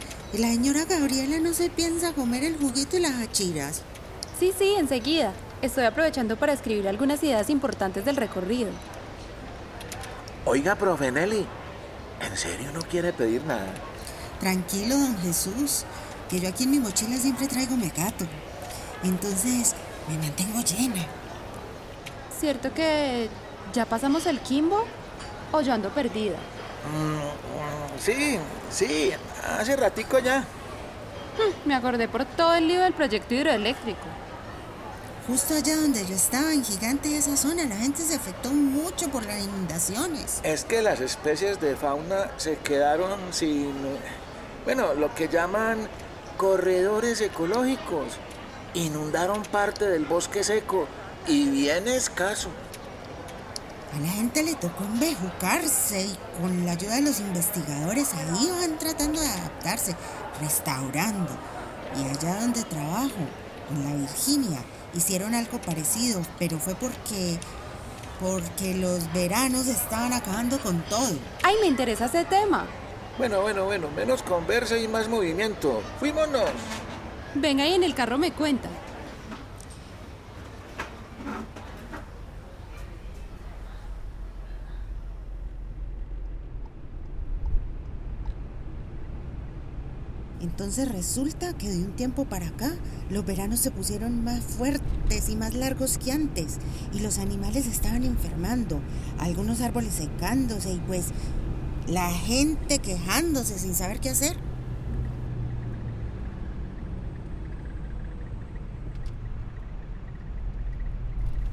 ¿Y 0.03 0.22
la 0.39 0.47
señora 0.47 0.85
Gabriela 0.85 1.39
no 1.39 1.53
se 1.53 1.69
piensa 1.69 2.13
comer 2.13 2.43
el 2.43 2.57
juguito 2.57 2.97
y 2.97 3.01
las 3.01 3.13
achiras? 3.21 3.81
Sí, 4.39 4.51
sí, 4.57 4.75
enseguida. 4.77 5.31
Estoy 5.61 5.85
aprovechando 5.85 6.37
para 6.37 6.53
escribir 6.53 6.87
algunas 6.87 7.23
ideas 7.23 7.49
importantes 7.49 8.03
del 8.03 8.15
recorrido. 8.15 8.71
Oiga, 10.45 10.75
profe 10.75 11.11
Nelly, 11.11 11.45
¿en 12.19 12.37
serio 12.37 12.71
no 12.73 12.81
quiere 12.81 13.13
pedir 13.13 13.43
nada? 13.45 13.73
Tranquilo, 14.39 14.97
don 14.97 15.17
Jesús, 15.19 15.85
que 16.29 16.39
yo 16.39 16.49
aquí 16.49 16.63
en 16.63 16.71
mi 16.71 16.79
mochila 16.79 17.15
siempre 17.17 17.47
traigo 17.47 17.77
mecato. 17.77 18.25
Entonces 19.03 19.75
me 20.09 20.17
mantengo 20.17 20.59
llena. 20.61 21.05
¿Cierto 22.37 22.73
que 22.73 23.29
ya 23.71 23.85
pasamos 23.85 24.25
el 24.25 24.39
Kimbo 24.39 24.83
o 25.51 25.61
yo 25.61 25.73
ando 25.73 25.89
perdida? 25.89 26.37
Mm, 26.91 27.99
sí, 27.99 28.37
sí, 28.69 29.11
hace 29.59 29.75
ratico 29.75 30.19
ya. 30.19 30.39
Hmm, 30.39 31.67
Me 31.67 31.75
acordé 31.75 32.07
por 32.07 32.25
todo 32.25 32.53
el 32.55 32.67
lío 32.67 32.81
del 32.81 32.93
proyecto 32.93 33.33
hidroeléctrico. 33.33 34.01
Justo 35.27 35.53
allá 35.53 35.77
donde 35.77 36.05
yo 36.05 36.15
estaba, 36.15 36.51
en 36.51 36.65
Gigante, 36.65 37.17
esa 37.17 37.37
zona, 37.37 37.63
la 37.63 37.77
gente 37.77 38.01
se 38.01 38.15
afectó 38.15 38.49
mucho 38.49 39.07
por 39.09 39.25
las 39.25 39.41
inundaciones. 39.41 40.41
Es 40.43 40.65
que 40.65 40.81
las 40.81 40.99
especies 40.99 41.61
de 41.61 41.77
fauna 41.77 42.31
se 42.35 42.57
quedaron 42.57 43.19
sin, 43.31 43.71
bueno, 44.65 44.93
lo 44.95 45.15
que 45.15 45.29
llaman 45.29 45.87
corredores 46.35 47.21
ecológicos. 47.21 48.17
Inundaron 48.73 49.43
parte 49.43 49.85
del 49.85 50.03
bosque 50.03 50.43
seco 50.43 50.87
y 51.25 51.47
bien 51.49 51.87
escaso. 51.87 52.49
A 53.95 53.99
la 53.99 54.09
gente 54.09 54.41
le 54.41 54.55
tocó 54.55 54.83
embejucarse 54.85 56.01
y 56.01 56.17
con 56.41 56.65
la 56.65 56.71
ayuda 56.71 56.95
de 56.95 57.03
los 57.03 57.19
investigadores 57.19 58.11
ahí 58.13 58.49
van 58.49 58.79
tratando 58.79 59.21
de 59.21 59.27
adaptarse, 59.27 59.95
restaurando. 60.41 61.31
Y 61.95 62.09
allá 62.09 62.41
donde 62.41 62.63
trabajo, 62.63 63.21
en 63.69 63.83
la 63.85 63.95
Virginia, 63.95 64.59
hicieron 64.95 65.35
algo 65.35 65.61
parecido, 65.61 66.21
pero 66.39 66.57
fue 66.57 66.73
porque 66.73 67.37
porque 68.19 68.73
los 68.75 69.11
veranos 69.13 69.67
estaban 69.67 70.13
acabando 70.13 70.57
con 70.59 70.81
todo. 70.83 71.15
Ay, 71.43 71.55
me 71.61 71.67
interesa 71.67 72.05
ese 72.05 72.23
tema. 72.25 72.65
Bueno, 73.17 73.41
bueno, 73.41 73.65
bueno, 73.65 73.89
menos 73.95 74.23
conversa 74.23 74.77
y 74.77 74.87
más 74.87 75.07
movimiento. 75.07 75.83
Fuímonos. 75.99 76.49
Venga 77.35 77.67
y 77.67 77.73
en 77.73 77.83
el 77.83 77.93
carro 77.93 78.17
me 78.17 78.31
cuenta. 78.31 78.69
Entonces 90.63 90.89
resulta 90.93 91.51
que 91.57 91.67
de 91.67 91.79
un 91.79 91.91
tiempo 91.91 92.23
para 92.23 92.47
acá 92.47 92.71
los 93.09 93.25
veranos 93.25 93.59
se 93.59 93.69
pusieron 93.69 94.23
más 94.23 94.45
fuertes 94.45 95.27
y 95.27 95.35
más 95.35 95.55
largos 95.55 95.97
que 95.97 96.13
antes 96.13 96.57
y 96.93 97.01
los 97.01 97.17
animales 97.17 97.67
estaban 97.67 98.05
enfermando, 98.05 98.79
algunos 99.19 99.59
árboles 99.59 99.93
secándose 99.93 100.71
y 100.71 100.79
pues 100.87 101.07
la 101.85 102.09
gente 102.11 102.79
quejándose 102.79 103.59
sin 103.59 103.75
saber 103.75 103.99
qué 103.99 104.11
hacer. 104.11 104.37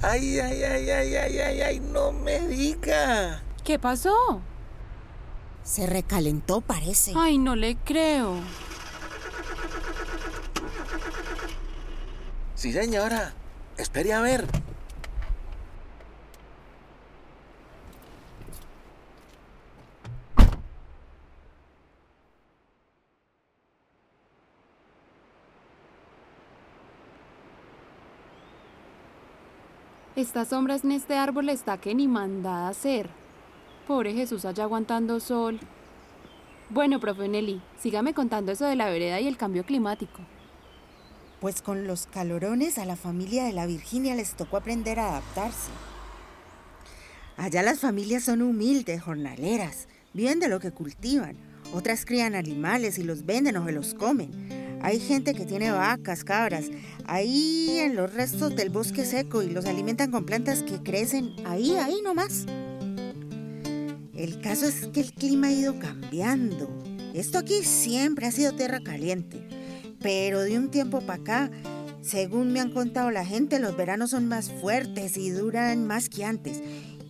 Ay, 0.02 0.38
ay, 0.38 0.62
ay, 0.62 0.88
ay, 0.88 1.14
ay, 1.16 1.38
ay, 1.40 1.60
ay, 1.62 1.80
no 1.80 2.12
me 2.12 2.46
diga. 2.46 3.42
¿Qué 3.64 3.76
pasó? 3.76 4.40
Se 5.64 5.88
recalentó 5.88 6.60
parece. 6.60 7.12
Ay, 7.16 7.38
no 7.38 7.56
le 7.56 7.74
creo. 7.74 8.36
Sí, 12.60 12.74
señora. 12.74 13.32
Espere 13.78 14.12
a 14.12 14.20
ver. 14.20 14.44
Esta 30.14 30.44
sombra 30.44 30.76
en 30.76 30.92
este 30.92 31.16
árbol 31.16 31.48
está 31.48 31.78
que 31.78 31.94
ni 31.94 32.08
mandada 32.08 32.74
ser. 32.74 33.08
Pobre 33.88 34.12
Jesús 34.12 34.44
allá 34.44 34.64
aguantando 34.64 35.18
sol. 35.18 35.58
Bueno, 36.68 37.00
profe 37.00 37.26
Nelly, 37.26 37.62
sígame 37.78 38.12
contando 38.12 38.52
eso 38.52 38.66
de 38.66 38.76
la 38.76 38.90
vereda 38.90 39.18
y 39.18 39.28
el 39.28 39.38
cambio 39.38 39.64
climático. 39.64 40.20
Pues 41.40 41.62
con 41.62 41.86
los 41.86 42.06
calorones 42.06 42.76
a 42.76 42.84
la 42.84 42.96
familia 42.96 43.44
de 43.44 43.52
la 43.52 43.64
Virginia 43.64 44.14
les 44.14 44.34
tocó 44.34 44.58
aprender 44.58 45.00
a 45.00 45.08
adaptarse. 45.08 45.70
Allá 47.38 47.62
las 47.62 47.80
familias 47.80 48.24
son 48.24 48.42
humildes, 48.42 49.02
jornaleras, 49.02 49.88
viven 50.12 50.38
de 50.38 50.48
lo 50.48 50.60
que 50.60 50.70
cultivan. 50.70 51.36
Otras 51.72 52.04
crían 52.04 52.34
animales 52.34 52.98
y 52.98 53.04
los 53.04 53.24
venden 53.24 53.56
o 53.56 53.64
se 53.64 53.72
los 53.72 53.94
comen. 53.94 54.78
Hay 54.82 55.00
gente 55.00 55.34
que 55.34 55.46
tiene 55.46 55.70
vacas, 55.70 56.24
cabras, 56.24 56.66
ahí 57.06 57.78
en 57.78 57.96
los 57.96 58.12
restos 58.12 58.54
del 58.54 58.68
bosque 58.68 59.06
seco 59.06 59.42
y 59.42 59.48
los 59.48 59.64
alimentan 59.64 60.10
con 60.10 60.26
plantas 60.26 60.62
que 60.62 60.82
crecen 60.82 61.34
ahí, 61.46 61.74
ahí 61.76 62.02
nomás. 62.02 62.44
El 64.14 64.42
caso 64.42 64.66
es 64.66 64.86
que 64.88 65.00
el 65.00 65.12
clima 65.14 65.46
ha 65.46 65.52
ido 65.52 65.78
cambiando. 65.78 66.68
Esto 67.14 67.38
aquí 67.38 67.64
siempre 67.64 68.26
ha 68.26 68.32
sido 68.32 68.52
tierra 68.52 68.80
caliente, 68.80 69.48
pero 70.00 70.40
de 70.40 70.58
un 70.58 70.70
tiempo 70.70 71.00
para 71.00 71.20
acá, 71.20 71.50
según 72.02 72.52
me 72.52 72.60
han 72.60 72.70
contado 72.70 73.10
la 73.10 73.24
gente, 73.24 73.58
los 73.58 73.76
veranos 73.76 74.10
son 74.10 74.26
más 74.26 74.50
fuertes 74.50 75.16
y 75.16 75.30
duran 75.30 75.86
más 75.86 76.08
que 76.08 76.24
antes. 76.24 76.62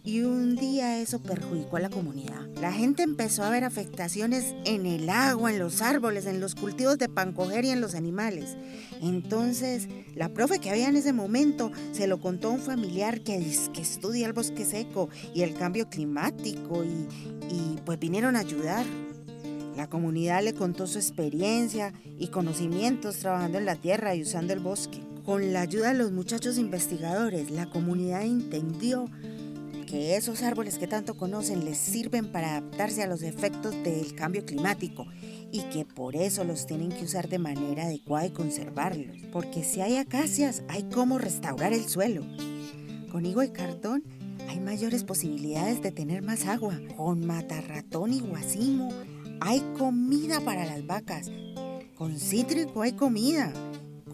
y 0.02 0.22
un 0.22 0.56
día 0.56 0.98
eso 0.98 1.20
perjudicó 1.20 1.76
a 1.76 1.80
la 1.80 1.90
comunidad. 1.90 2.48
La 2.60 2.72
gente 2.72 3.02
empezó 3.02 3.44
a 3.44 3.50
ver 3.50 3.64
afectaciones 3.64 4.54
en 4.64 4.86
el 4.86 5.10
agua, 5.10 5.52
en 5.52 5.58
los 5.58 5.82
árboles, 5.82 6.24
en 6.24 6.40
los 6.40 6.54
cultivos 6.54 6.96
de 6.96 7.08
pancoger 7.08 7.66
y 7.66 7.70
en 7.70 7.82
los 7.82 7.94
animales. 7.94 8.56
Entonces, 9.02 9.88
la 10.14 10.30
profe 10.30 10.58
que 10.58 10.70
había 10.70 10.88
en 10.88 10.96
ese 10.96 11.12
momento 11.12 11.70
se 11.92 12.06
lo 12.06 12.18
contó 12.18 12.48
a 12.48 12.52
un 12.52 12.60
familiar 12.60 13.20
que, 13.20 13.36
estudia 13.36 14.26
el 14.26 14.32
bosque 14.32 14.64
seco 14.64 15.10
y 15.34 15.42
el 15.42 15.54
cambio 15.54 15.88
climático 15.90 16.82
y, 16.82 17.06
y 17.54 17.78
pues 17.84 17.98
vinieron 17.98 18.36
a 18.36 18.40
ayudar. 18.40 18.86
La 19.76 19.88
comunidad 19.88 20.42
le 20.42 20.54
contó 20.54 20.86
su 20.86 20.98
experiencia 20.98 21.92
y 22.18 22.28
conocimientos 22.28 23.18
trabajando 23.18 23.58
en 23.58 23.66
la 23.66 23.76
tierra 23.76 24.14
y 24.14 24.22
usando 24.22 24.52
el 24.52 24.60
bosque. 24.60 25.00
Con 25.24 25.52
la 25.52 25.60
ayuda 25.60 25.92
de 25.92 25.98
los 25.98 26.12
muchachos 26.12 26.58
investigadores, 26.58 27.50
la 27.50 27.70
comunidad 27.70 28.22
entendió 28.22 29.06
que 29.86 30.16
esos 30.16 30.42
árboles 30.42 30.78
que 30.78 30.86
tanto 30.86 31.16
conocen 31.16 31.64
les 31.64 31.76
sirven 31.76 32.30
para 32.30 32.52
adaptarse 32.52 33.02
a 33.02 33.08
los 33.08 33.22
efectos 33.22 33.74
del 33.82 34.14
cambio 34.14 34.44
climático 34.44 35.06
y 35.50 35.62
que 35.64 35.84
por 35.84 36.14
eso 36.14 36.44
los 36.44 36.66
tienen 36.66 36.90
que 36.90 37.04
usar 37.04 37.28
de 37.28 37.38
manera 37.38 37.84
adecuada 37.84 38.26
y 38.26 38.30
conservarlos. 38.30 39.16
Porque 39.32 39.64
si 39.64 39.80
hay 39.80 39.96
acacias, 39.96 40.62
hay 40.68 40.84
cómo 40.84 41.18
restaurar 41.18 41.72
el 41.72 41.88
suelo. 41.88 42.22
Con 43.10 43.26
higo 43.26 43.42
y 43.42 43.50
cartón 43.50 44.04
hay 44.48 44.60
mayores 44.60 45.02
posibilidades 45.04 45.82
de 45.82 45.90
tener 45.90 46.22
más 46.22 46.46
agua. 46.46 46.78
Con 46.96 47.26
matarratón 47.26 48.12
y 48.12 48.20
guasimo 48.20 48.90
hay 49.40 49.60
comida 49.76 50.40
para 50.40 50.64
las 50.64 50.86
vacas. 50.86 51.30
Con 51.96 52.18
cítrico 52.18 52.82
hay 52.82 52.92
comida. 52.92 53.52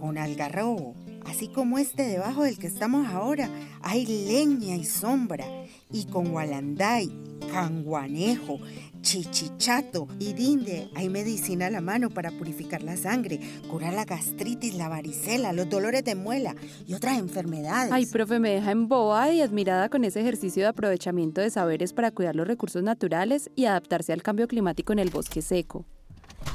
Con 0.00 0.18
algarrobo, 0.18 0.94
así 1.24 1.48
como 1.48 1.78
este 1.78 2.02
debajo 2.02 2.42
del 2.44 2.58
que 2.58 2.66
estamos 2.66 3.08
ahora, 3.08 3.48
hay 3.82 4.06
leña 4.06 4.76
y 4.76 4.84
sombra. 4.84 5.46
Y 5.90 6.04
con 6.06 6.30
gualanday, 6.32 7.10
canguanejo, 7.50 8.58
chichichato 9.06 10.08
y 10.18 10.32
dinde 10.32 10.90
hay 10.96 11.08
medicina 11.08 11.66
a 11.66 11.70
la 11.70 11.80
mano 11.80 12.10
para 12.10 12.32
purificar 12.32 12.82
la 12.82 12.96
sangre, 12.96 13.38
curar 13.70 13.92
la 13.92 14.04
gastritis, 14.04 14.74
la 14.74 14.88
varicela, 14.88 15.52
los 15.52 15.70
dolores 15.70 16.02
de 16.02 16.16
muela 16.16 16.56
y 16.88 16.94
otras 16.94 17.16
enfermedades. 17.16 17.92
Ay, 17.92 18.06
profe, 18.06 18.40
me 18.40 18.50
deja 18.50 18.72
embobada 18.72 19.32
y 19.32 19.42
admirada 19.42 19.88
con 19.88 20.02
ese 20.02 20.22
ejercicio 20.22 20.64
de 20.64 20.70
aprovechamiento 20.70 21.40
de 21.40 21.50
saberes 21.50 21.92
para 21.92 22.10
cuidar 22.10 22.34
los 22.34 22.48
recursos 22.48 22.82
naturales 22.82 23.48
y 23.54 23.66
adaptarse 23.66 24.12
al 24.12 24.24
cambio 24.24 24.48
climático 24.48 24.92
en 24.92 24.98
el 24.98 25.10
bosque 25.10 25.40
seco. 25.40 25.86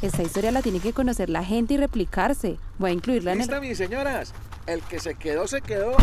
Esta 0.01 0.21
historia 0.21 0.51
la 0.51 0.61
tiene 0.61 0.81
que 0.81 0.91
conocer 0.91 1.29
la 1.29 1.45
gente 1.45 1.75
y 1.75 1.77
replicarse. 1.77 2.57
Voy 2.79 2.91
a 2.91 2.93
incluirla 2.93 3.31
en 3.31 3.37
el... 3.37 3.47
¿Lista, 3.47 3.61
mis 3.61 3.77
señoras? 3.77 4.33
El 4.67 4.81
que 4.81 4.99
se 4.99 5.15
quedó, 5.15 5.47
se 5.47 5.61
quedó. 5.61 5.95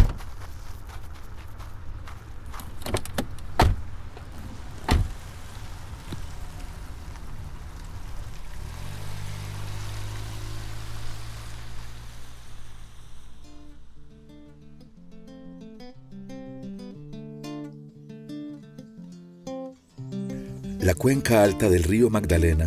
Cuenca 21.09 21.43
alta 21.43 21.71
del 21.71 21.85
río 21.85 22.11
Magdalena 22.11 22.67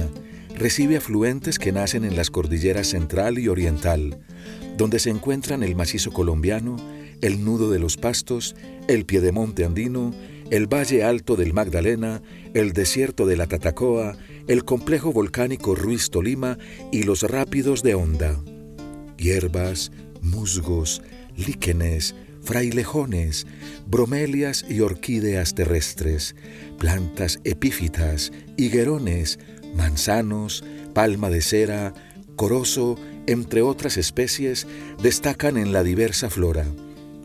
recibe 0.56 0.98
afluentes 0.98 1.60
que 1.60 1.72
nacen 1.72 2.04
en 2.04 2.16
las 2.16 2.32
cordilleras 2.32 2.88
central 2.88 3.38
y 3.38 3.48
oriental, 3.48 4.18
donde 4.78 4.98
se 4.98 5.12
encuentran 5.12 5.62
el 5.62 5.76
macizo 5.76 6.12
colombiano, 6.12 6.76
el 7.22 7.46
nudo 7.46 7.70
de 7.70 7.78
los 7.78 7.98
pastos, 7.98 8.56
el 8.88 9.06
piedemonte 9.06 9.64
andino, 9.64 10.12
el 10.50 10.66
valle 10.66 11.04
alto 11.04 11.36
del 11.36 11.54
Magdalena, 11.54 12.24
el 12.56 12.74
desierto 12.74 13.28
de 13.28 13.38
la 13.38 13.46
Tatacoa, 13.46 14.18
el 14.48 14.66
complejo 14.66 15.14
volcánico 15.14 15.76
Ruiz 15.76 16.10
Tolima 16.10 16.58
y 16.92 17.04
los 17.04 17.22
rápidos 17.22 17.84
de 17.84 17.94
Honda. 17.94 18.42
Hierbas, 19.20 19.92
musgos, 20.20 21.04
líquenes, 21.38 22.16
frailejones, 22.44 23.48
bromelias 23.88 24.66
y 24.68 24.82
orquídeas 24.82 25.56
terrestres, 25.56 26.36
plantas 26.80 27.40
epífitas, 27.44 28.32
higuerones, 28.58 29.40
manzanos, 29.76 30.64
palma 30.94 31.30
de 31.30 31.42
cera, 31.42 31.94
corozo, 32.36 32.98
entre 33.28 33.62
otras 33.62 33.98
especies, 33.98 34.68
destacan 35.02 35.58
en 35.58 35.74
la 35.74 35.84
diversa 35.84 36.30
flora. 36.30 36.66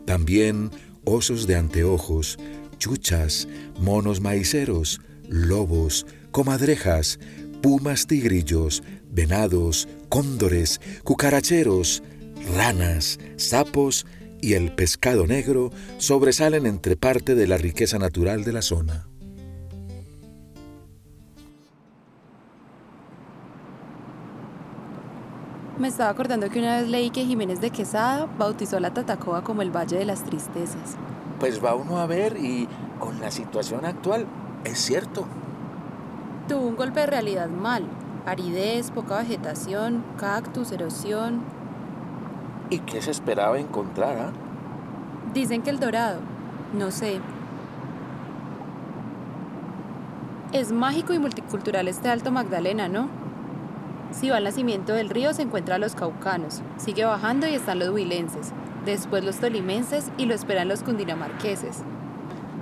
También 0.05 0.71
osos 1.03 1.47
de 1.47 1.55
anteojos, 1.55 2.37
chuchas, 2.77 3.47
monos 3.79 4.21
maiceros, 4.21 5.01
lobos, 5.27 6.05
comadrejas, 6.31 7.19
pumas 7.61 8.07
tigrillos, 8.07 8.83
venados, 9.11 9.87
cóndores, 10.09 10.79
cucaracheros, 11.03 12.03
ranas, 12.55 13.19
sapos 13.35 14.05
y 14.41 14.53
el 14.53 14.73
pescado 14.73 15.27
negro 15.27 15.71
sobresalen 15.97 16.65
entre 16.65 16.95
parte 16.95 17.35
de 17.35 17.47
la 17.47 17.57
riqueza 17.57 17.99
natural 17.99 18.43
de 18.43 18.53
la 18.53 18.61
zona. 18.61 19.07
Me 25.79 25.89
estaba 25.89 26.09
acordando 26.09 26.49
que 26.49 26.57
una 26.57 26.77
vez 26.77 26.89
leí 26.89 27.11
que 27.11 27.23
Jiménez 27.23 27.61
de 27.61 27.69
Quesada 27.69 28.25
bautizó 28.25 28.79
la 28.79 28.93
Tatacoa 28.93 29.43
como 29.43 29.61
el 29.61 29.69
Valle 29.69 29.97
de 29.97 30.05
las 30.05 30.23
Tristezas. 30.23 30.97
Pues 31.39 31.63
va 31.63 31.75
uno 31.75 31.99
a 31.99 32.07
ver 32.07 32.35
y 32.37 32.67
con 32.99 33.19
la 33.21 33.29
situación 33.29 33.85
actual 33.85 34.25
es 34.63 34.79
cierto. 34.79 35.27
Tuvo 36.47 36.65
un 36.65 36.75
golpe 36.75 37.01
de 37.01 37.05
realidad 37.05 37.47
mal. 37.47 37.83
Aridez, 38.25 38.89
poca 38.89 39.19
vegetación, 39.19 40.03
cactus, 40.17 40.71
erosión. 40.71 41.41
¿Y 42.69 42.79
qué 42.79 43.01
se 43.01 43.11
esperaba 43.11 43.59
encontrar? 43.59 44.17
ah? 44.17 44.31
Dicen 45.33 45.61
que 45.61 45.69
el 45.69 45.79
dorado. 45.79 46.19
No 46.73 46.91
sé. 46.91 47.19
Es 50.51 50.71
mágico 50.71 51.13
y 51.13 51.19
multicultural 51.19 51.87
este 51.87 52.09
Alto 52.09 52.31
Magdalena, 52.31 52.87
¿no? 52.87 53.09
Si 54.11 54.29
va 54.29 54.37
al 54.37 54.45
nacimiento 54.45 54.93
del 54.93 55.09
río 55.09 55.33
se 55.33 55.41
encuentra 55.41 55.77
los 55.77 55.93
caucanos, 55.93 56.61
sigue 56.77 57.03
bajando 57.03 57.45
y 57.47 57.55
están 57.55 57.79
los 57.79 57.89
huilenses, 57.89 58.53
después 58.85 59.23
los 59.23 59.37
tolimenses 59.37 60.09
y 60.17 60.25
lo 60.25 60.33
esperan 60.33 60.69
los 60.69 60.83
cundinamarqueses. 60.83 61.79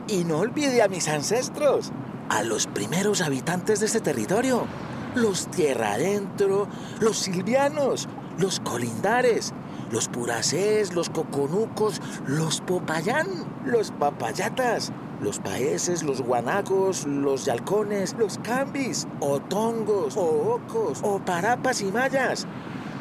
Y 0.08 0.24
no 0.24 0.39
olvide 0.39 0.82
a 0.82 0.88
mis 0.88 1.08
ancestros, 1.08 1.91
a 2.30 2.41
los 2.41 2.65
primeros 2.65 3.22
habitantes 3.22 3.80
de 3.80 3.86
este 3.86 4.02
territorio, 4.02 4.65
los 5.13 5.48
tierra 5.48 5.94
adentro, 5.94 6.68
los 7.00 7.18
silvianos, 7.18 8.10
los 8.39 8.60
colindares, 8.60 9.54
los 9.91 10.08
puracés, 10.08 10.93
los 10.93 11.10
coconucos, 11.10 12.02
los 12.28 12.62
popayán, 12.62 13.28
los 13.65 13.91
papayatas, 13.91 14.91
los 15.21 15.39
paeses, 15.39 16.04
los 16.04 16.21
guanacos, 16.21 17.06
los 17.06 17.45
yalcones, 17.45 18.15
los 18.17 18.38
cambis, 18.39 19.08
o 19.19 19.39
tongos, 19.39 20.17
o 20.17 20.56
ocos, 20.56 21.00
o 21.04 21.19
parapas 21.19 21.82
y 21.82 21.91
mayas, 21.91 22.45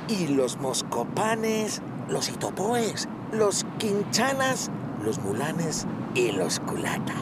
y 0.08 0.28
los 0.28 0.58
moscopanes, 0.58 1.82
los 2.08 2.28
itopoes, 2.28 3.08
los 3.32 3.64
quinchanas, 3.78 4.70
los 5.04 5.18
mulanes 5.18 5.86
y 6.14 6.32
los 6.32 6.60
culata. 6.60 7.14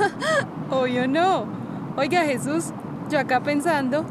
Obvio 0.70 1.06
no. 1.06 1.46
Oiga 1.96 2.22
Jesús, 2.22 2.72
yo 3.10 3.18
acá 3.18 3.42
pensando, 3.42 4.04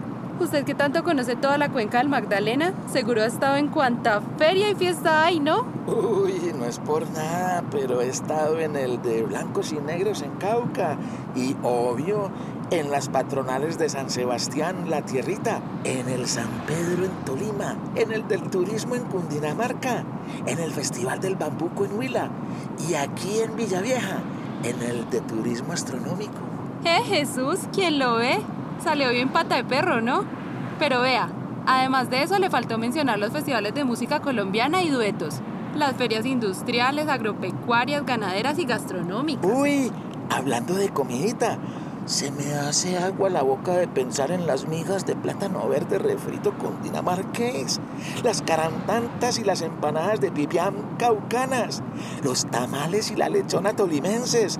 usted 0.44 0.66
que 0.66 0.76
tanto 0.76 1.04
conoce 1.04 1.36
toda 1.36 1.58
la 1.58 1.70
cuenca 1.70 2.00
del 2.00 2.10
Magdalena, 2.10 2.74
seguro 2.92 3.22
ha 3.22 3.26
estado 3.26 3.58
en 3.58 3.68
cuanta 3.68 4.22
feria 4.38 4.70
y 4.70 4.76
fiesta 4.76 5.24
hay, 5.26 5.40
¿no? 5.40 5.66
Uy, 5.88 6.54
no 6.58 6.66
es 6.66 6.80
por 6.80 7.10
nada, 7.12 7.64
pero 7.72 8.02
he 8.02 8.08
estado 8.08 8.60
en 8.60 8.76
el 8.76 9.02
de 9.02 9.24
blancos 9.24 9.72
y 9.72 9.80
negros 9.80 10.22
en 10.22 10.32
Cauca 10.38 10.98
y 11.36 11.56
obvio 11.64 12.32
en 12.72 12.90
las 12.90 13.10
patronales 13.10 13.78
de 13.78 13.90
San 13.90 14.10
Sebastián, 14.10 14.90
La 14.90 15.02
Tierrita, 15.02 15.60
en 15.84 16.08
el 16.08 16.26
San 16.28 16.48
Pedro 16.66 17.06
en 17.06 17.12
Tolima, 17.26 17.76
en 17.96 18.12
el 18.12 18.28
del 18.28 18.44
turismo 18.50 18.96
en 18.96 19.04
Cundinamarca, 19.04 20.04
en 20.46 20.60
el 20.60 20.72
Festival 20.72 21.20
del 21.20 21.36
Bambuco 21.36 21.86
en 21.86 21.98
Huila 21.98 22.30
y 22.90 22.94
aquí 22.94 23.40
en 23.40 23.56
Villavieja, 23.56 24.20
en 24.64 24.82
el 24.82 25.10
de 25.10 25.20
turismo 25.22 25.74
astronómico. 25.74 26.40
Eh, 26.86 27.02
Jesús, 27.06 27.60
¿quién 27.74 28.00
lo 28.00 28.16
ve? 28.16 28.40
Salió 28.84 29.10
bien 29.12 29.30
pata 29.30 29.56
de 29.56 29.64
perro, 29.64 30.02
¿no? 30.02 30.24
Pero 30.80 31.02
vea, 31.02 31.30
además 31.68 32.10
de 32.10 32.24
eso 32.24 32.40
le 32.40 32.50
faltó 32.50 32.78
mencionar 32.78 33.20
los 33.20 33.32
festivales 33.32 33.76
de 33.76 33.84
música 33.84 34.20
colombiana 34.20 34.82
y 34.82 34.90
duetos, 34.90 35.36
las 35.76 35.96
ferias 35.96 36.26
industriales, 36.26 37.08
agropecuarias, 37.08 38.06
ganaderas 38.06 38.58
y 38.58 38.66
gastronómicas. 38.66 39.46
Uy, 39.46 39.92
hablando 40.30 40.74
de 40.74 40.90
comidita, 40.90 41.60
se 42.06 42.32
me 42.32 42.56
hace 42.56 42.98
agua 42.98 43.30
la 43.30 43.44
boca 43.44 43.74
de 43.74 43.88
pensar 43.88 44.32
en 44.32 44.48
las 44.48 44.68
migas 44.68 45.06
de 45.06 45.16
plátano 45.16 45.68
verde 45.70 46.00
refrito 46.00 46.58
con 46.58 46.82
dinamarqués, 46.82 47.80
las 48.24 48.42
carantantas 48.42 49.38
y 49.38 49.44
las 49.44 49.62
empanadas 49.62 50.20
de 50.20 50.32
pipián 50.32 50.74
caucanas, 50.98 51.84
los 52.24 52.46
tamales 52.48 53.12
y 53.12 53.16
la 53.16 53.30
lechona 53.30 53.76
tolimenses, 53.76 54.60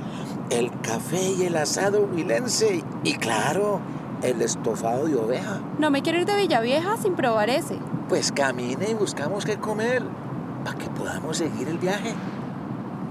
el 0.52 0.70
café 0.82 1.32
y 1.32 1.44
el 1.44 1.58
asado 1.58 2.08
huilense 2.14 2.84
y 3.04 3.14
claro, 3.16 3.82
el 4.24 4.42
estofado 4.42 5.06
de 5.06 5.16
oveja. 5.16 5.60
No 5.80 5.92
me 5.92 6.02
quiero 6.02 6.20
ir 6.20 6.26
de 6.26 6.36
Villavieja 6.36 6.98
sin 6.98 7.16
probar 7.16 7.50
ese. 7.50 7.78
Pues 8.10 8.32
camine 8.32 8.90
y 8.90 8.94
buscamos 8.94 9.46
qué 9.46 9.58
comer 9.58 10.04
para 10.64 10.78
que 10.78 10.90
podamos 10.90 11.38
seguir 11.38 11.68
el 11.68 11.78
viaje. 11.78 12.14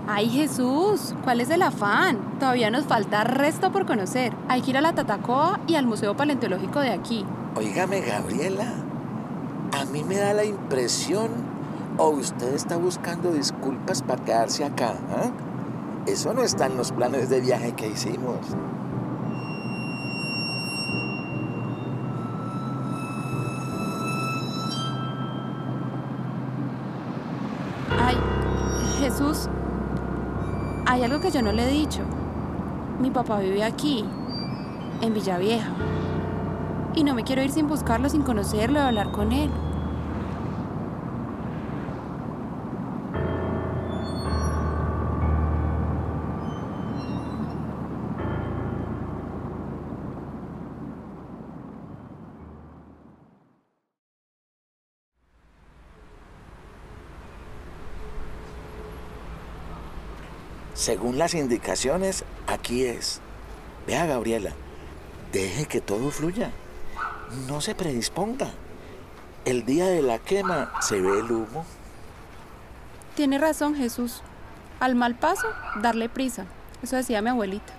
Ay 0.07 0.29
Jesús, 0.29 1.15
¿cuál 1.23 1.41
es 1.41 1.51
el 1.51 1.63
afán? 1.63 2.19
Todavía 2.39 2.71
nos 2.71 2.85
falta 2.85 3.23
resto 3.25 3.71
por 3.71 3.87
conocer. 3.87 4.33
Hay 4.49 4.63
que 4.63 4.71
ir 4.71 4.77
a 4.77 4.81
la 4.81 4.93
Tatacoa 4.93 5.61
y 5.67 5.77
al 5.77 5.87
Museo 5.87 6.17
Paleontológico 6.17 6.81
de 6.81 6.91
aquí. 6.91 7.25
Óigame, 7.55 8.01
Gabriela, 8.01 8.73
a 9.79 9.85
mí 9.87 10.03
me 10.03 10.17
da 10.17 10.35
la 10.35 10.45
impresión 10.45 11.29
o 11.97 12.09
usted 12.09 12.55
está 12.55 12.77
buscando 12.77 13.33
disculpas 13.33 14.03
para 14.03 14.25
quedarse 14.25 14.65
acá. 14.65 14.95
¿ah? 15.11 15.31
Eso 16.07 16.33
no 16.33 16.43
está 16.43 16.67
en 16.67 16.77
los 16.77 16.93
planes 16.93 17.29
de 17.29 17.41
viaje 17.41 17.73
que 17.73 17.89
hicimos. 17.89 18.39
Que 31.21 31.31
yo 31.31 31.43
no 31.43 31.53
le 31.53 31.65
he 31.65 31.71
dicho. 31.71 32.01
Mi 33.01 33.11
papá 33.11 33.39
vive 33.39 33.63
aquí, 33.63 34.05
en 35.01 35.15
Villavieja. 35.15 35.71
Y 36.95 37.05
no 37.05 37.15
me 37.15 37.25
quiero 37.25 37.43
ir 37.43 37.51
sin 37.51 37.69
buscarlo, 37.69 38.09
sin 38.09 38.23
conocerlo 38.23 38.79
y 38.79 38.83
hablar 38.83 39.13
con 39.13 39.33
él. 39.33 39.51
Según 60.81 61.19
las 61.19 61.35
indicaciones, 61.35 62.25
aquí 62.47 62.87
es. 62.87 63.21
Vea, 63.87 64.07
Gabriela, 64.07 64.53
deje 65.31 65.67
que 65.67 65.83
todo 65.83 66.11
fluya. 66.11 66.53
No 67.47 67.61
se 67.61 67.75
predisponga. 67.75 68.49
El 69.45 69.67
día 69.67 69.85
de 69.85 70.01
la 70.01 70.19
quema 70.19 70.73
se 70.81 70.99
ve 70.99 71.19
el 71.19 71.31
humo. 71.31 71.67
Tiene 73.15 73.37
razón, 73.37 73.75
Jesús. 73.75 74.23
Al 74.81 74.95
mal 74.95 75.17
paso, 75.17 75.49
darle 75.83 76.09
prisa. 76.09 76.47
Eso 76.83 76.97
decía 76.97 77.21
mi 77.21 77.29
abuelita. 77.29 77.75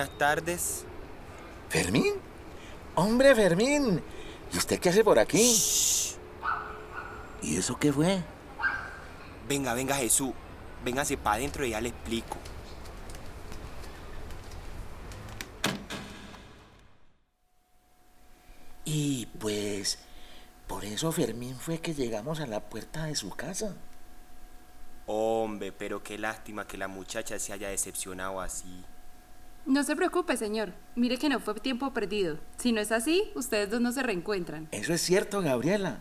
Buenas 0.00 0.16
tardes. 0.16 0.84
¿Fermín? 1.68 2.14
Hombre, 2.94 3.34
Fermín. 3.34 4.02
¿Y 4.50 4.56
usted 4.56 4.80
qué 4.80 4.88
hace 4.88 5.04
por 5.04 5.18
aquí? 5.18 5.54
¿Y 7.42 7.58
eso 7.58 7.78
qué 7.78 7.92
fue? 7.92 8.22
Venga, 9.46 9.74
venga 9.74 9.94
Jesús. 9.96 10.32
Véngase 10.82 11.18
para 11.18 11.36
adentro 11.36 11.66
y 11.66 11.72
ya 11.72 11.82
le 11.82 11.90
explico. 11.90 12.38
Y 18.86 19.26
pues, 19.38 19.98
por 20.66 20.86
eso 20.86 21.12
Fermín 21.12 21.56
fue 21.56 21.78
que 21.78 21.92
llegamos 21.92 22.40
a 22.40 22.46
la 22.46 22.60
puerta 22.70 23.04
de 23.04 23.16
su 23.16 23.28
casa. 23.28 23.76
Hombre, 25.04 25.72
pero 25.72 26.02
qué 26.02 26.16
lástima 26.16 26.66
que 26.66 26.78
la 26.78 26.88
muchacha 26.88 27.38
se 27.38 27.52
haya 27.52 27.68
decepcionado 27.68 28.40
así. 28.40 28.82
No 29.66 29.84
se 29.84 29.94
preocupe, 29.94 30.36
señor. 30.36 30.72
Mire 30.96 31.18
que 31.18 31.28
no 31.28 31.40
fue 31.40 31.54
tiempo 31.54 31.92
perdido. 31.92 32.38
Si 32.56 32.72
no 32.72 32.80
es 32.80 32.92
así, 32.92 33.30
ustedes 33.34 33.70
dos 33.70 33.80
no 33.80 33.92
se 33.92 34.02
reencuentran. 34.02 34.68
Eso 34.72 34.92
es 34.92 35.00
cierto, 35.00 35.42
Gabriela. 35.42 36.00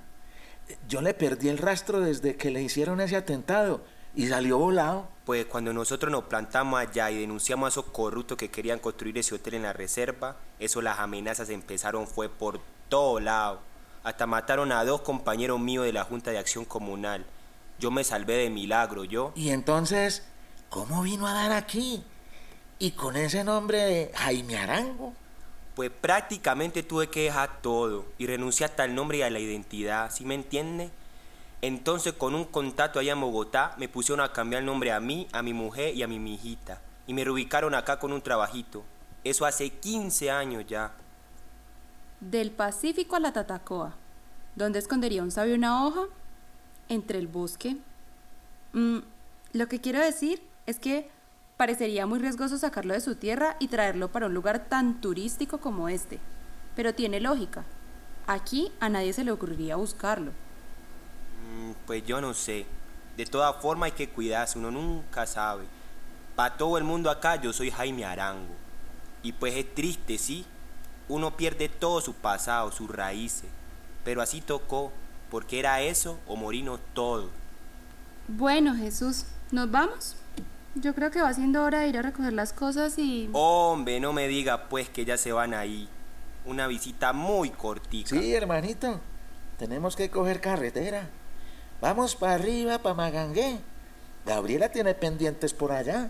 Yo 0.88 1.02
le 1.02 1.14
perdí 1.14 1.50
el 1.50 1.58
rastro 1.58 2.00
desde 2.00 2.36
que 2.36 2.52
le 2.52 2.62
hicieron 2.62 3.02
ese 3.02 3.16
atentado 3.16 3.84
y 4.16 4.28
salió 4.28 4.58
volado. 4.58 5.08
Pues 5.26 5.46
cuando 5.46 5.74
nosotros 5.74 6.12
nos 6.12 6.24
plantamos 6.24 6.80
allá 6.80 7.12
y 7.12 7.20
denunciamos 7.20 7.68
a 7.68 7.70
esos 7.70 7.92
corruptos 7.92 8.38
que 8.38 8.50
querían 8.50 8.80
construir 8.80 9.18
ese 9.18 9.36
hotel 9.36 9.56
en 9.56 9.64
la 9.64 9.74
reserva, 9.74 10.38
eso 10.60 10.82
las 10.82 11.00
amenazas 11.00 11.50
empezaron 11.50 12.08
fue 12.08 12.30
por 12.30 12.62
todo 12.88 13.20
lado. 13.20 13.62
Hasta 14.04 14.26
mataron 14.26 14.72
a 14.72 14.84
dos 14.86 15.02
compañeros 15.02 15.60
míos 15.60 15.86
de 15.86 15.94
la 15.94 16.04
Junta 16.04 16.32
de 16.32 16.40
Acción 16.40 16.66
Comunal. 16.66 17.26
Yo 17.80 17.92
me 17.92 18.04
salvé 18.04 18.38
de 18.38 18.50
milagro, 18.50 19.04
yo. 19.04 19.32
Y 19.36 19.50
entonces, 19.50 20.24
¿cómo 20.70 21.04
vino 21.04 21.28
a 21.28 21.34
dar 21.34 21.52
aquí? 21.52 22.04
Y 22.82 22.92
con 22.92 23.18
ese 23.18 23.44
nombre 23.44 23.78
de 23.78 24.12
Jaime 24.16 24.58
Arango. 24.58 25.14
Pues 25.76 25.92
prácticamente 25.92 26.82
tuve 26.82 27.10
que 27.10 27.24
dejar 27.24 27.62
todo 27.62 28.06
y 28.18 28.26
renunciar 28.26 28.70
hasta 28.70 28.84
al 28.84 28.96
nombre 28.96 29.18
y 29.18 29.22
a 29.22 29.30
la 29.30 29.40
identidad, 29.40 30.10
¿sí 30.12 30.24
me 30.26 30.34
entiende? 30.34 30.90
Entonces 31.62 32.14
con 32.14 32.36
un 32.36 32.46
contacto 32.46 33.00
allá 33.00 33.12
en 33.12 33.22
Bogotá 33.22 33.76
me 33.78 33.90
pusieron 33.90 34.24
a 34.24 34.32
cambiar 34.32 34.62
el 34.62 34.66
nombre 34.66 34.94
a 34.94 35.02
mí, 35.02 35.28
a 35.34 35.42
mi 35.42 35.54
mujer 35.54 35.94
y 35.94 36.04
a 36.04 36.08
mi 36.08 36.20
mijita. 36.20 36.82
Y 37.06 37.14
me 37.14 37.26
reubicaron 37.26 37.76
acá 37.76 38.00
con 38.00 38.14
un 38.14 38.22
trabajito. 38.22 38.86
Eso 39.26 39.46
hace 39.46 39.70
15 39.70 40.32
años 40.32 40.66
ya. 40.66 40.94
Del 42.22 42.52
Pacífico 42.52 43.18
a 43.18 43.20
la 43.20 43.34
Tatacoa. 43.34 43.94
¿Dónde 44.56 44.80
escondería 44.80 45.22
un 45.22 45.32
sabio 45.32 45.56
una 45.56 45.86
hoja? 45.86 46.04
Entre 46.88 47.20
el 47.20 47.28
bosque. 47.28 47.76
Mm, 48.72 49.00
lo 49.52 49.68
que 49.68 49.82
quiero 49.82 50.00
decir 50.00 50.42
es 50.66 50.80
que 50.80 51.10
parecería 51.60 52.06
muy 52.06 52.20
riesgoso 52.20 52.58
sacarlo 52.58 52.94
de 52.94 53.02
su 53.02 53.16
tierra 53.16 53.58
y 53.60 53.68
traerlo 53.68 54.08
para 54.10 54.28
un 54.28 54.34
lugar 54.34 54.70
tan 54.70 55.02
turístico 55.02 55.58
como 55.58 55.90
este. 55.90 56.18
Pero 56.74 56.96
tiene 56.96 57.20
lógica. 57.20 57.66
Aquí 58.28 58.72
a 58.80 58.88
nadie 58.88 59.12
se 59.12 59.26
le 59.26 59.32
ocurriría 59.32 59.76
buscarlo. 59.76 60.32
Mm, 61.36 61.72
Pues 61.86 62.06
yo 62.06 62.22
no 62.22 62.34
sé. 62.34 62.66
De 63.18 63.26
todas 63.26 63.62
formas 63.62 63.88
hay 63.88 63.92
que 63.92 64.10
cuidarse, 64.10 64.58
uno 64.58 64.72
nunca 64.72 65.28
sabe. 65.28 65.66
Para 66.34 66.56
todo 66.56 66.78
el 66.78 66.86
mundo 66.86 67.10
acá 67.12 67.36
yo 67.36 67.52
soy 67.52 67.72
Jaime 67.72 68.06
Arango. 68.06 68.56
Y 69.22 69.34
pues 69.34 69.54
es 69.56 69.76
triste, 69.76 70.18
sí. 70.18 70.46
Uno 71.10 71.36
pierde 71.36 71.68
todo 71.68 72.00
su 72.00 72.14
pasado, 72.14 72.72
sus 72.72 72.90
raíces. 72.90 73.50
Pero 74.06 74.22
así 74.22 74.40
tocó, 74.40 74.94
porque 75.30 75.60
era 75.60 75.82
eso 75.82 76.20
o 76.26 76.38
morirnos 76.38 76.80
todos. 76.94 77.30
Bueno, 78.30 78.76
Jesús, 78.78 79.26
¿nos 79.52 79.70
vamos? 79.70 80.16
Yo 80.82 80.96
creo 80.96 81.12
que 81.12 81.22
va 81.22 81.34
siendo 81.34 81.64
hora 81.64 81.80
de 81.80 81.90
ir 81.90 81.98
a 81.98 82.02
recoger 82.02 82.34
las 82.34 82.54
cosas 82.54 82.98
y... 82.98 83.30
Hombre, 83.34 84.00
no 84.00 84.14
me 84.14 84.28
diga 84.28 84.70
pues 84.70 84.90
que 84.90 85.04
ya 85.04 85.18
se 85.18 85.32
van 85.32 85.54
ahí. 85.54 85.90
Una 86.46 86.68
visita 86.68 87.12
muy 87.12 87.50
cortica. 87.50 88.10
Sí, 88.10 88.34
hermanito. 88.34 89.00
Tenemos 89.58 89.96
que 89.96 90.10
coger 90.10 90.40
carretera. 90.40 91.10
Vamos 91.82 92.16
para 92.16 92.36
arriba, 92.36 92.80
para 92.80 92.96
Magangué. 92.96 93.60
Gabriela 94.26 94.70
tiene 94.72 94.94
pendientes 94.94 95.54
por 95.54 95.72
allá. 95.72 96.10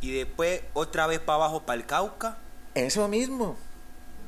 Y 0.00 0.12
después 0.12 0.60
otra 0.74 1.06
vez 1.06 1.20
para 1.20 1.36
abajo 1.36 1.60
para 1.60 1.80
el 1.80 1.86
Cauca. 1.86 2.36
Eso 2.74 3.08
mismo. 3.08 3.56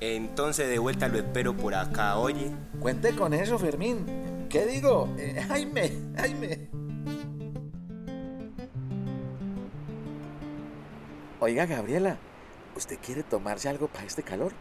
Entonces 0.01 0.69
de 0.69 0.79
vuelta 0.79 1.09
lo 1.09 1.19
espero 1.19 1.55
por 1.55 1.75
acá, 1.75 2.17
oye. 2.19 2.51
Cuente 2.81 3.15
con 3.15 3.35
eso, 3.35 3.59
Fermín. 3.59 4.47
¿Qué 4.49 4.65
digo? 4.65 5.15
Eh, 5.19 5.45
Jaime, 5.49 5.93
Jaime. 6.17 6.86
Oiga, 11.39 11.67
Gabriela, 11.67 12.17
¿usted 12.77 12.99
quiere 13.05 13.23
tomarse 13.23 13.69
algo 13.69 13.89
para 13.89 14.07
este 14.07 14.23
calor? 14.23 14.53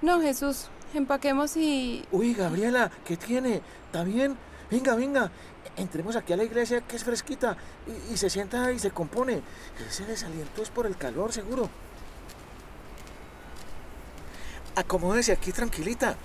No, 0.00 0.20
Jesús, 0.20 0.68
empaquemos 0.92 1.56
y... 1.56 2.04
Uy, 2.10 2.34
Gabriela, 2.34 2.90
¿qué 3.04 3.16
tiene? 3.16 3.62
¿Está 3.86 4.02
bien? 4.02 4.36
Venga, 4.70 4.96
venga. 4.96 5.30
Entremos 5.76 6.16
aquí 6.16 6.32
a 6.32 6.36
la 6.36 6.44
iglesia 6.44 6.80
que 6.80 6.96
es 6.96 7.04
fresquita 7.04 7.56
y, 7.86 8.14
y 8.14 8.16
se 8.16 8.28
sienta 8.28 8.72
y 8.72 8.78
se 8.80 8.90
compone. 8.90 9.40
Ese 9.88 10.04
desaliento 10.04 10.62
es 10.62 10.70
por 10.70 10.86
el 10.86 10.96
calor, 10.96 11.32
seguro. 11.32 11.70
Acomódese 14.74 15.30
aquí 15.30 15.52
tranquilita. 15.52 16.16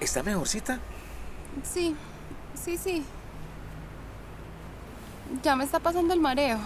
¿Está 0.00 0.22
mejorcita? 0.22 0.78
Sí, 1.62 1.96
sí, 2.54 2.76
sí. 2.76 3.04
Ya 5.42 5.56
me 5.56 5.64
está 5.64 5.80
pasando 5.80 6.12
el 6.12 6.20
mareo. 6.20 6.58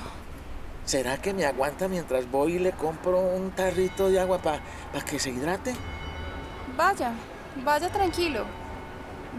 ¿Será 0.91 1.19
que 1.19 1.33
me 1.33 1.47
aguanta 1.47 1.87
mientras 1.87 2.29
voy 2.29 2.55
y 2.55 2.59
le 2.59 2.73
compro 2.73 3.21
un 3.21 3.53
tarrito 3.53 4.11
de 4.11 4.19
agua 4.19 4.39
para 4.39 4.61
que 5.09 5.21
se 5.21 5.31
hidrate? 5.31 5.73
Vaya, 6.77 7.13
vaya 7.65 7.89
tranquilo. 7.91 8.45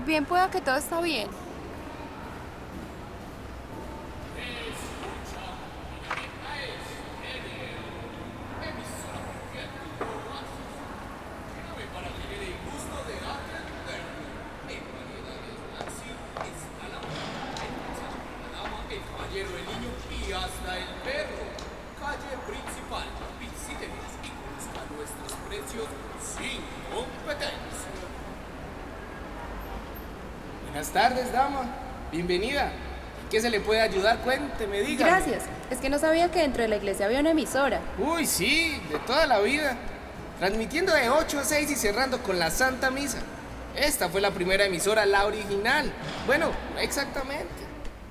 Bien 0.05 0.23
pueda 0.23 0.49
que 0.49 0.61
todo 0.61 0.77
está 0.77 1.01
bien. 1.01 1.27
Y 20.31 20.33
hasta 20.33 20.77
el 20.77 20.85
perro. 21.03 21.43
Calle 21.99 22.37
principal. 22.47 23.05
Visítenos 23.39 24.11
y 24.23 24.29
conozca 24.39 24.81
nuestros 24.95 25.33
precios 25.49 25.87
sin 26.21 26.61
competencia. 26.93 27.91
Buenas 30.63 30.89
tardes, 30.91 31.31
dama. 31.33 31.65
Bienvenida. 32.11 32.71
¿En 33.23 33.29
qué 33.29 33.41
se 33.41 33.49
le 33.49 33.59
puede 33.59 33.81
ayudar? 33.81 34.19
Cuénteme, 34.19 34.81
dígame. 34.81 35.11
Gracias. 35.11 35.43
Es 35.69 35.79
que 35.79 35.89
no 35.89 35.99
sabía 35.99 36.31
que 36.31 36.39
dentro 36.39 36.63
de 36.63 36.69
la 36.69 36.77
iglesia 36.77 37.07
había 37.07 37.19
una 37.19 37.31
emisora. 37.31 37.81
Uy, 37.99 38.25
sí, 38.25 38.81
de 38.89 38.99
toda 38.99 39.27
la 39.27 39.39
vida. 39.39 39.75
Transmitiendo 40.39 40.93
de 40.93 41.09
8 41.09 41.39
a 41.39 41.43
6 41.43 41.71
y 41.71 41.75
cerrando 41.75 42.23
con 42.23 42.39
la 42.39 42.49
Santa 42.51 42.89
Misa. 42.89 43.19
Esta 43.75 44.07
fue 44.09 44.21
la 44.21 44.31
primera 44.31 44.65
emisora, 44.65 45.05
la 45.05 45.25
original. 45.25 45.91
Bueno, 46.25 46.51
exactamente. 46.79 47.61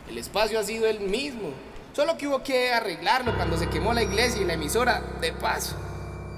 El 0.08 0.18
espacio 0.18 0.58
ha 0.60 0.64
sido 0.64 0.86
el 0.86 1.00
mismo. 1.00 1.52
Solo 1.92 2.16
que 2.16 2.28
hubo 2.28 2.42
que 2.42 2.72
arreglarlo 2.72 3.34
cuando 3.36 3.58
se 3.58 3.68
quemó 3.68 3.92
la 3.92 4.02
iglesia 4.02 4.40
y 4.40 4.44
la 4.44 4.54
emisora 4.54 5.02
de 5.20 5.32
paso. 5.32 5.76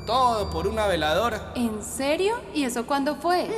Todo 0.06 0.50
por 0.50 0.66
una 0.66 0.86
veladora. 0.86 1.52
¿En 1.54 1.82
serio? 1.82 2.40
¿Y 2.54 2.64
eso 2.64 2.86
cuándo 2.86 3.16
fue? 3.16 3.48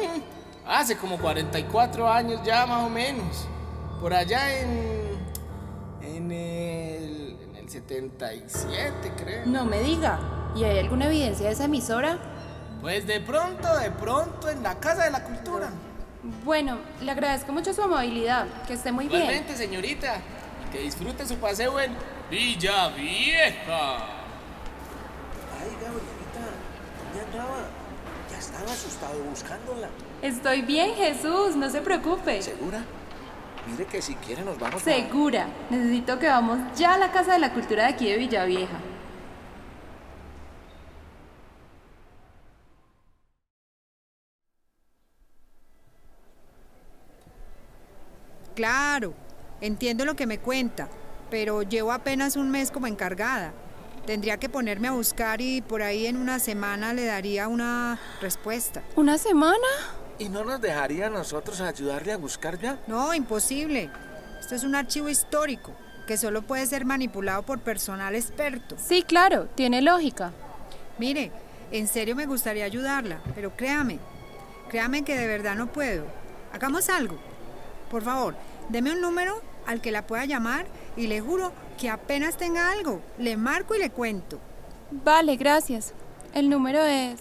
Hace 0.67 0.97
como 0.97 1.19
44 1.19 2.11
años 2.11 2.41
ya 2.45 2.67
más 2.67 2.85
o 2.85 2.91
menos. 2.91 3.47
Por 4.01 4.13
allá 4.13 4.61
en... 4.61 5.05
En 6.03 6.33
el... 6.33 7.39
En 7.49 7.57
el 7.57 7.69
77 7.71 9.13
creo. 9.17 9.47
No 9.47 9.65
me 9.65 9.81
diga. 9.81 10.19
¿Y 10.57 10.65
hay 10.65 10.79
alguna 10.81 11.07
evidencia 11.07 11.47
de 11.47 11.53
esa 11.53 11.65
emisora? 11.65 12.19
Pues 12.81 13.07
de 13.07 13.21
pronto, 13.21 13.75
de 13.79 13.91
pronto 13.91 14.51
en 14.51 14.63
la 14.63 14.79
Casa 14.79 15.05
de 15.05 15.11
la 15.11 15.23
Cultura. 15.23 15.71
Bueno, 16.45 16.79
le 17.01 17.11
agradezco 17.11 17.53
mucho 17.53 17.73
su 17.73 17.83
amabilidad. 17.83 18.47
Que 18.67 18.75
esté 18.75 18.93
muy 18.93 19.09
bien. 19.09 19.23
Igualmente, 19.23 19.57
señorita. 19.57 20.21
Que 20.75 20.81
disfrute 20.81 21.25
su 21.25 21.37
paseo 21.37 21.79
en 21.79 21.95
Villa 22.29 22.89
Vieja. 22.89 23.95
Ay, 25.57 25.71
Gabrielita, 25.81 26.45
¿dónde 27.15 27.21
andaba? 27.31 27.59
Ya 28.33 28.39
estaba 28.39 28.73
asustado 28.73 29.21
buscándola. 29.31 29.89
Estoy 30.21 30.63
bien, 30.63 30.95
Jesús. 30.97 31.55
No 31.55 31.71
se 31.71 31.81
preocupe. 31.81 32.43
¿Segura? 32.43 32.85
Mire 33.71 33.85
que 33.87 34.03
si 34.03 34.17
quiere 34.17 34.43
nos 34.43 34.59
vamos. 34.59 34.83
a- 34.83 34.85
Segura. 34.85 35.47
Necesito 35.71 36.19
que 36.19 36.27
vamos 36.27 36.59
ya 36.77 36.95
a 36.95 36.99
la 36.99 37.13
Casa 37.13 37.35
de 37.35 37.39
la 37.39 37.53
Cultura 37.53 37.85
de 37.85 37.91
aquí 37.91 38.09
de 38.11 38.17
Villavieja. 38.19 38.79
Claro, 48.55 49.15
entiendo 49.66 50.05
lo 50.05 50.14
que 50.14 50.27
me 50.27 50.38
cuenta, 50.38 50.88
pero 51.31 51.62
llevo 51.62 51.92
apenas 51.92 52.37
un 52.37 52.50
mes 52.50 52.70
como 52.70 52.87
encargada. 52.87 53.53
Tendría 54.07 54.37
que 54.37 54.50
ponerme 54.50 54.88
a 54.88 54.92
buscar 54.92 55.40
y 55.40 55.62
por 55.62 55.83
ahí 55.83 56.07
en 56.07 56.18
una 56.18 56.38
semana 56.38 56.92
le 56.92 57.07
daría 57.07 57.48
una 57.48 57.98
respuesta. 58.20 58.83
¿Una 58.96 59.16
semana? 59.16 59.57
¿Y 60.18 60.29
no 60.29 60.44
nos 60.44 60.61
dejaría 60.61 61.07
a 61.07 61.11
nosotros 61.11 61.61
ayudarle 61.62 62.12
a 62.12 62.18
buscar 62.18 62.59
ya? 62.59 62.79
No, 62.87 63.14
imposible. 63.14 63.90
Esto 64.38 64.55
es 64.55 64.64
un 64.64 64.74
archivo 64.74 65.09
histórico 65.09 65.72
que 66.07 66.18
solo 66.18 66.42
puede 66.42 66.66
ser 66.66 66.85
manipulado 66.85 67.42
por 67.42 67.61
personal 67.61 68.14
experto. 68.14 68.77
Sí, 68.79 69.03
claro. 69.03 69.48
Tiene 69.55 69.81
lógica. 69.81 70.33
Mire, 70.98 71.33
en 71.70 71.88
serio 71.88 72.14
me 72.14 72.27
gustaría 72.27 72.66
ayudarla, 72.66 73.20
pero 73.35 73.57
créame, 73.57 73.98
créame 74.68 75.03
que 75.03 75.18
de 75.18 75.27
verdad 75.27 75.57
no 75.57 75.72
puedo. 75.72 76.05
Hagamos 76.53 76.90
algo. 76.90 77.16
Por 77.90 78.03
favor, 78.03 78.37
deme 78.68 78.92
un 78.92 79.00
número 79.00 79.40
al 79.66 79.81
que 79.81 79.90
la 79.90 80.07
pueda 80.07 80.24
llamar 80.24 80.66
y 80.96 81.07
le 81.07 81.20
juro 81.20 81.53
que 81.79 81.90
apenas 81.90 82.37
tenga 82.37 82.70
algo, 82.70 83.00
le 83.18 83.37
marco 83.37 83.74
y 83.74 83.79
le 83.79 83.90
cuento. 83.90 84.40
Vale, 84.90 85.37
gracias. 85.37 85.92
El 86.35 86.50
número 86.50 86.83
es... 86.85 87.20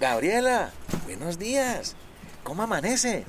Gabriela, 0.00 0.70
buenos 1.04 1.38
días. 1.38 1.94
¿Cómo 2.42 2.62
amanece? 2.62 3.26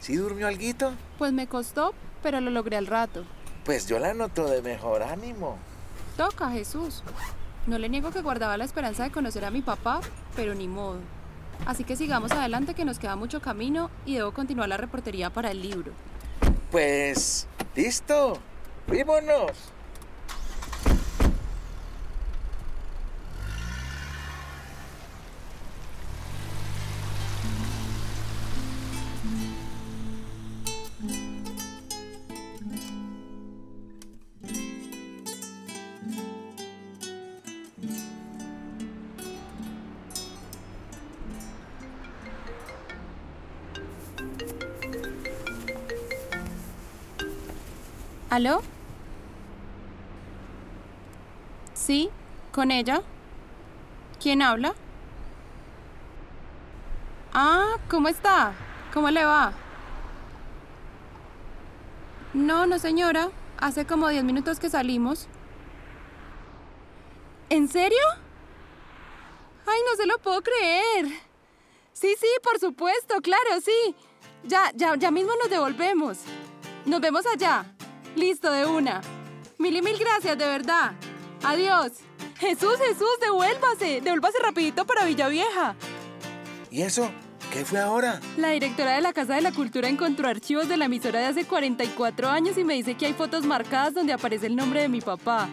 ¿Sí 0.00 0.16
durmió 0.16 0.48
alguito? 0.48 0.92
Pues 1.16 1.32
me 1.32 1.46
costó, 1.46 1.94
pero 2.22 2.42
lo 2.42 2.50
logré 2.50 2.76
al 2.76 2.86
rato. 2.86 3.24
Pues 3.64 3.86
yo 3.86 3.98
la 3.98 4.14
noto 4.14 4.48
de 4.48 4.62
mejor 4.62 5.02
ánimo. 5.02 5.58
Toca, 6.16 6.50
Jesús. 6.50 7.02
No 7.66 7.78
le 7.78 7.88
niego 7.88 8.10
que 8.10 8.22
guardaba 8.22 8.56
la 8.56 8.64
esperanza 8.64 9.04
de 9.04 9.10
conocer 9.10 9.44
a 9.44 9.50
mi 9.50 9.62
papá, 9.62 10.00
pero 10.34 10.54
ni 10.54 10.66
modo. 10.66 10.98
Así 11.66 11.84
que 11.84 11.96
sigamos 11.96 12.32
adelante 12.32 12.74
que 12.74 12.84
nos 12.84 12.98
queda 12.98 13.16
mucho 13.16 13.40
camino 13.40 13.90
y 14.06 14.14
debo 14.14 14.32
continuar 14.32 14.68
la 14.68 14.76
reportería 14.76 15.30
para 15.30 15.50
el 15.50 15.60
libro. 15.60 15.92
Pues, 16.70 17.46
listo. 17.76 18.38
¡Vímonos! 18.86 19.52
¿Aló? 48.30 48.62
¿Sí? 51.74 52.10
¿Con 52.52 52.70
ella? 52.70 53.02
¿Quién 54.22 54.40
habla? 54.40 54.72
Ah, 57.34 57.74
¿cómo 57.88 58.06
está? 58.06 58.52
¿Cómo 58.94 59.10
le 59.10 59.24
va? 59.24 59.52
No, 62.32 62.66
no 62.66 62.78
señora. 62.78 63.30
Hace 63.58 63.84
como 63.84 64.08
10 64.08 64.22
minutos 64.22 64.60
que 64.60 64.70
salimos. 64.70 65.26
¿En 67.48 67.66
serio? 67.66 67.98
Ay, 69.66 69.80
no 69.90 69.96
se 69.96 70.06
lo 70.06 70.18
puedo 70.18 70.40
creer. 70.40 71.06
Sí, 71.92 72.14
sí, 72.16 72.28
por 72.44 72.60
supuesto, 72.60 73.20
claro, 73.22 73.60
sí. 73.60 73.96
Ya, 74.44 74.70
ya, 74.76 74.94
ya 74.94 75.10
mismo 75.10 75.32
nos 75.42 75.50
devolvemos. 75.50 76.18
Nos 76.86 77.00
vemos 77.00 77.26
allá. 77.26 77.66
Listo, 78.16 78.50
de 78.50 78.66
una. 78.66 79.00
Mil 79.58 79.76
y 79.76 79.82
mil 79.82 79.98
gracias, 79.98 80.36
de 80.36 80.46
verdad. 80.46 80.92
Adiós. 81.42 81.92
Jesús, 82.38 82.76
Jesús, 82.78 83.08
devuélvase. 83.20 84.00
Devuélvase 84.00 84.38
rapidito 84.42 84.86
para 84.86 85.04
Villavieja. 85.04 85.74
¿Y 86.70 86.82
eso? 86.82 87.10
¿Qué 87.52 87.64
fue 87.64 87.80
ahora? 87.80 88.20
La 88.36 88.50
directora 88.50 88.94
de 88.94 89.00
la 89.00 89.12
Casa 89.12 89.34
de 89.34 89.42
la 89.42 89.52
Cultura 89.52 89.88
encontró 89.88 90.28
archivos 90.28 90.68
de 90.68 90.76
la 90.76 90.84
emisora 90.84 91.18
de 91.20 91.26
hace 91.26 91.44
44 91.44 92.28
años 92.28 92.56
y 92.56 92.64
me 92.64 92.74
dice 92.74 92.96
que 92.96 93.06
hay 93.06 93.12
fotos 93.12 93.44
marcadas 93.44 93.92
donde 93.92 94.12
aparece 94.12 94.46
el 94.46 94.54
nombre 94.54 94.82
de 94.82 94.88
mi 94.88 95.00
papá. 95.00 95.48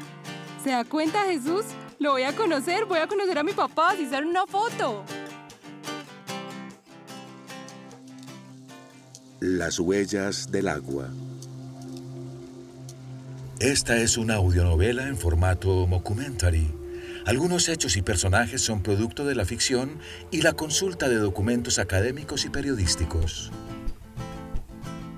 ¿Se 0.64 0.70
da 0.70 0.86
cuenta, 0.86 1.24
Jesús? 1.26 1.66
Lo 1.98 2.12
voy 2.12 2.24
a 2.24 2.36
conocer, 2.36 2.86
voy 2.86 3.00
a 3.00 3.08
conocer 3.08 3.40
a 3.40 3.44
mi 3.44 3.54
papá, 3.54 3.96
si 3.96 4.06
sale 4.06 4.28
una 4.28 4.46
foto. 4.46 5.04
Las 9.40 9.80
huellas 9.80 10.52
del 10.52 10.68
agua. 10.68 11.10
Esta 13.60 13.98
es 13.98 14.18
una 14.18 14.36
audionovela 14.36 15.08
en 15.08 15.18
formato 15.18 15.88
mockumentary. 15.88 16.72
Algunos 17.26 17.70
hechos 17.70 17.98
y 17.98 18.04
personajes 18.04 18.62
son 18.62 18.84
producto 18.84 19.26
de 19.26 19.34
la 19.34 19.46
ficción 19.46 19.98
y 20.30 20.44
la 20.44 20.54
consulta 20.54 21.10
de 21.10 21.16
documentos 21.16 21.80
académicos 21.80 22.46
y 22.46 22.50
periodísticos. 22.50 23.52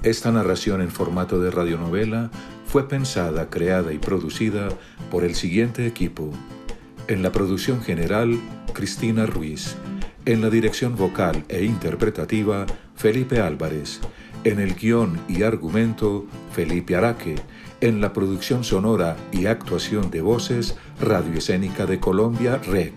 Esta 0.03 0.31
narración 0.31 0.81
en 0.81 0.89
formato 0.89 1.41
de 1.41 1.51
radionovela 1.51 2.31
fue 2.65 2.87
pensada, 2.87 3.49
creada 3.49 3.91
y 3.91 3.97
producida 3.97 4.69
por 5.11 5.25
el 5.25 5.35
siguiente 5.35 5.85
equipo. 5.85 6.31
En 7.09 7.21
la 7.23 7.33
producción 7.33 7.81
general, 7.81 8.39
Cristina 8.73 9.25
Ruiz. 9.25 9.75
En 10.25 10.39
la 10.39 10.49
dirección 10.49 10.95
vocal 10.95 11.43
e 11.49 11.65
interpretativa, 11.65 12.65
Felipe 12.95 13.41
Álvarez. 13.41 13.99
En 14.45 14.61
el 14.61 14.75
guion 14.75 15.19
y 15.27 15.43
argumento, 15.43 16.25
Felipe 16.53 16.95
Araque. 16.95 17.35
En 17.81 18.01
la 18.01 18.11
producción 18.11 18.65
sonora 18.65 19.15
y 19.31 19.45
actuación 19.45 20.11
de 20.11 20.19
voces, 20.19 20.75
Radio 20.99 21.37
Escénica 21.37 21.85
de 21.85 21.97
Colombia, 21.97 22.57
REC. 22.57 22.93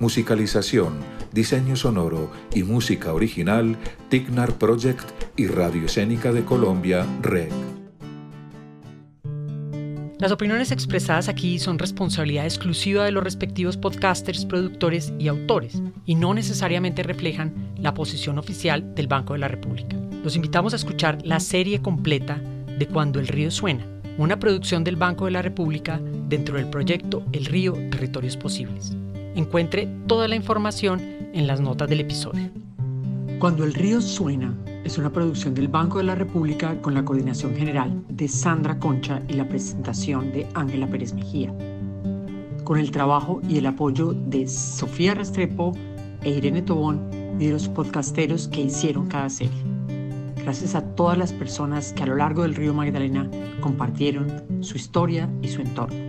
Musicalización, 0.00 0.98
diseño 1.32 1.76
sonoro 1.76 2.30
y 2.54 2.62
música 2.62 3.14
original, 3.14 3.78
Tignar 4.10 4.58
Project 4.58 5.08
y 5.36 5.46
Radio 5.46 5.86
Escénica 5.86 6.30
de 6.30 6.44
Colombia, 6.44 7.06
REC. 7.22 7.50
Las 10.18 10.30
opiniones 10.30 10.72
expresadas 10.72 11.30
aquí 11.30 11.58
son 11.58 11.78
responsabilidad 11.78 12.44
exclusiva 12.44 13.06
de 13.06 13.12
los 13.12 13.24
respectivos 13.24 13.78
podcasters, 13.78 14.44
productores 14.44 15.10
y 15.18 15.28
autores, 15.28 15.80
y 16.04 16.16
no 16.16 16.34
necesariamente 16.34 17.02
reflejan 17.02 17.72
la 17.78 17.94
posición 17.94 18.38
oficial 18.38 18.94
del 18.94 19.06
Banco 19.06 19.32
de 19.32 19.38
la 19.38 19.48
República. 19.48 19.96
Los 20.22 20.36
invitamos 20.36 20.74
a 20.74 20.76
escuchar 20.76 21.24
la 21.24 21.40
serie 21.40 21.80
completa 21.80 22.42
de 22.78 22.86
Cuando 22.86 23.20
el 23.20 23.28
río 23.28 23.50
suena, 23.50 23.86
una 24.18 24.40
producción 24.40 24.82
del 24.82 24.96
Banco 24.96 25.26
de 25.26 25.30
la 25.30 25.42
República 25.42 26.00
dentro 26.28 26.56
del 26.56 26.68
proyecto 26.68 27.22
El 27.32 27.46
río 27.46 27.72
Territorios 27.72 28.36
Posibles. 28.36 28.96
Encuentre 29.36 29.88
toda 30.08 30.26
la 30.26 30.34
información 30.34 31.00
en 31.32 31.46
las 31.46 31.60
notas 31.60 31.88
del 31.88 32.00
episodio. 32.00 32.50
Cuando 33.38 33.62
el 33.62 33.74
río 33.74 34.00
suena 34.00 34.52
es 34.82 34.98
una 34.98 35.12
producción 35.12 35.54
del 35.54 35.68
Banco 35.68 35.98
de 35.98 36.04
la 36.04 36.16
República 36.16 36.80
con 36.82 36.94
la 36.94 37.04
coordinación 37.04 37.54
general 37.54 38.02
de 38.08 38.26
Sandra 38.26 38.76
Concha 38.80 39.22
y 39.28 39.34
la 39.34 39.48
presentación 39.48 40.32
de 40.32 40.48
Ángela 40.54 40.88
Pérez 40.88 41.14
Mejía, 41.14 41.54
con 42.64 42.78
el 42.78 42.90
trabajo 42.90 43.40
y 43.48 43.58
el 43.58 43.66
apoyo 43.66 44.14
de 44.14 44.48
Sofía 44.48 45.14
Restrepo 45.14 45.72
e 46.24 46.30
Irene 46.30 46.62
Tobón 46.62 47.08
y 47.38 47.46
de 47.46 47.52
los 47.52 47.68
podcasteros 47.68 48.48
que 48.48 48.62
hicieron 48.62 49.06
cada 49.06 49.30
serie. 49.30 49.62
Gracias 50.42 50.74
a 50.74 50.82
todas 50.94 51.18
las 51.18 51.32
personas 51.32 51.92
que 51.92 52.02
a 52.02 52.06
lo 52.06 52.16
largo 52.16 52.42
del 52.42 52.54
río 52.54 52.72
Magdalena 52.72 53.30
compartieron 53.60 54.62
su 54.62 54.76
historia 54.76 55.28
y 55.42 55.48
su 55.48 55.60
entorno. 55.60 56.07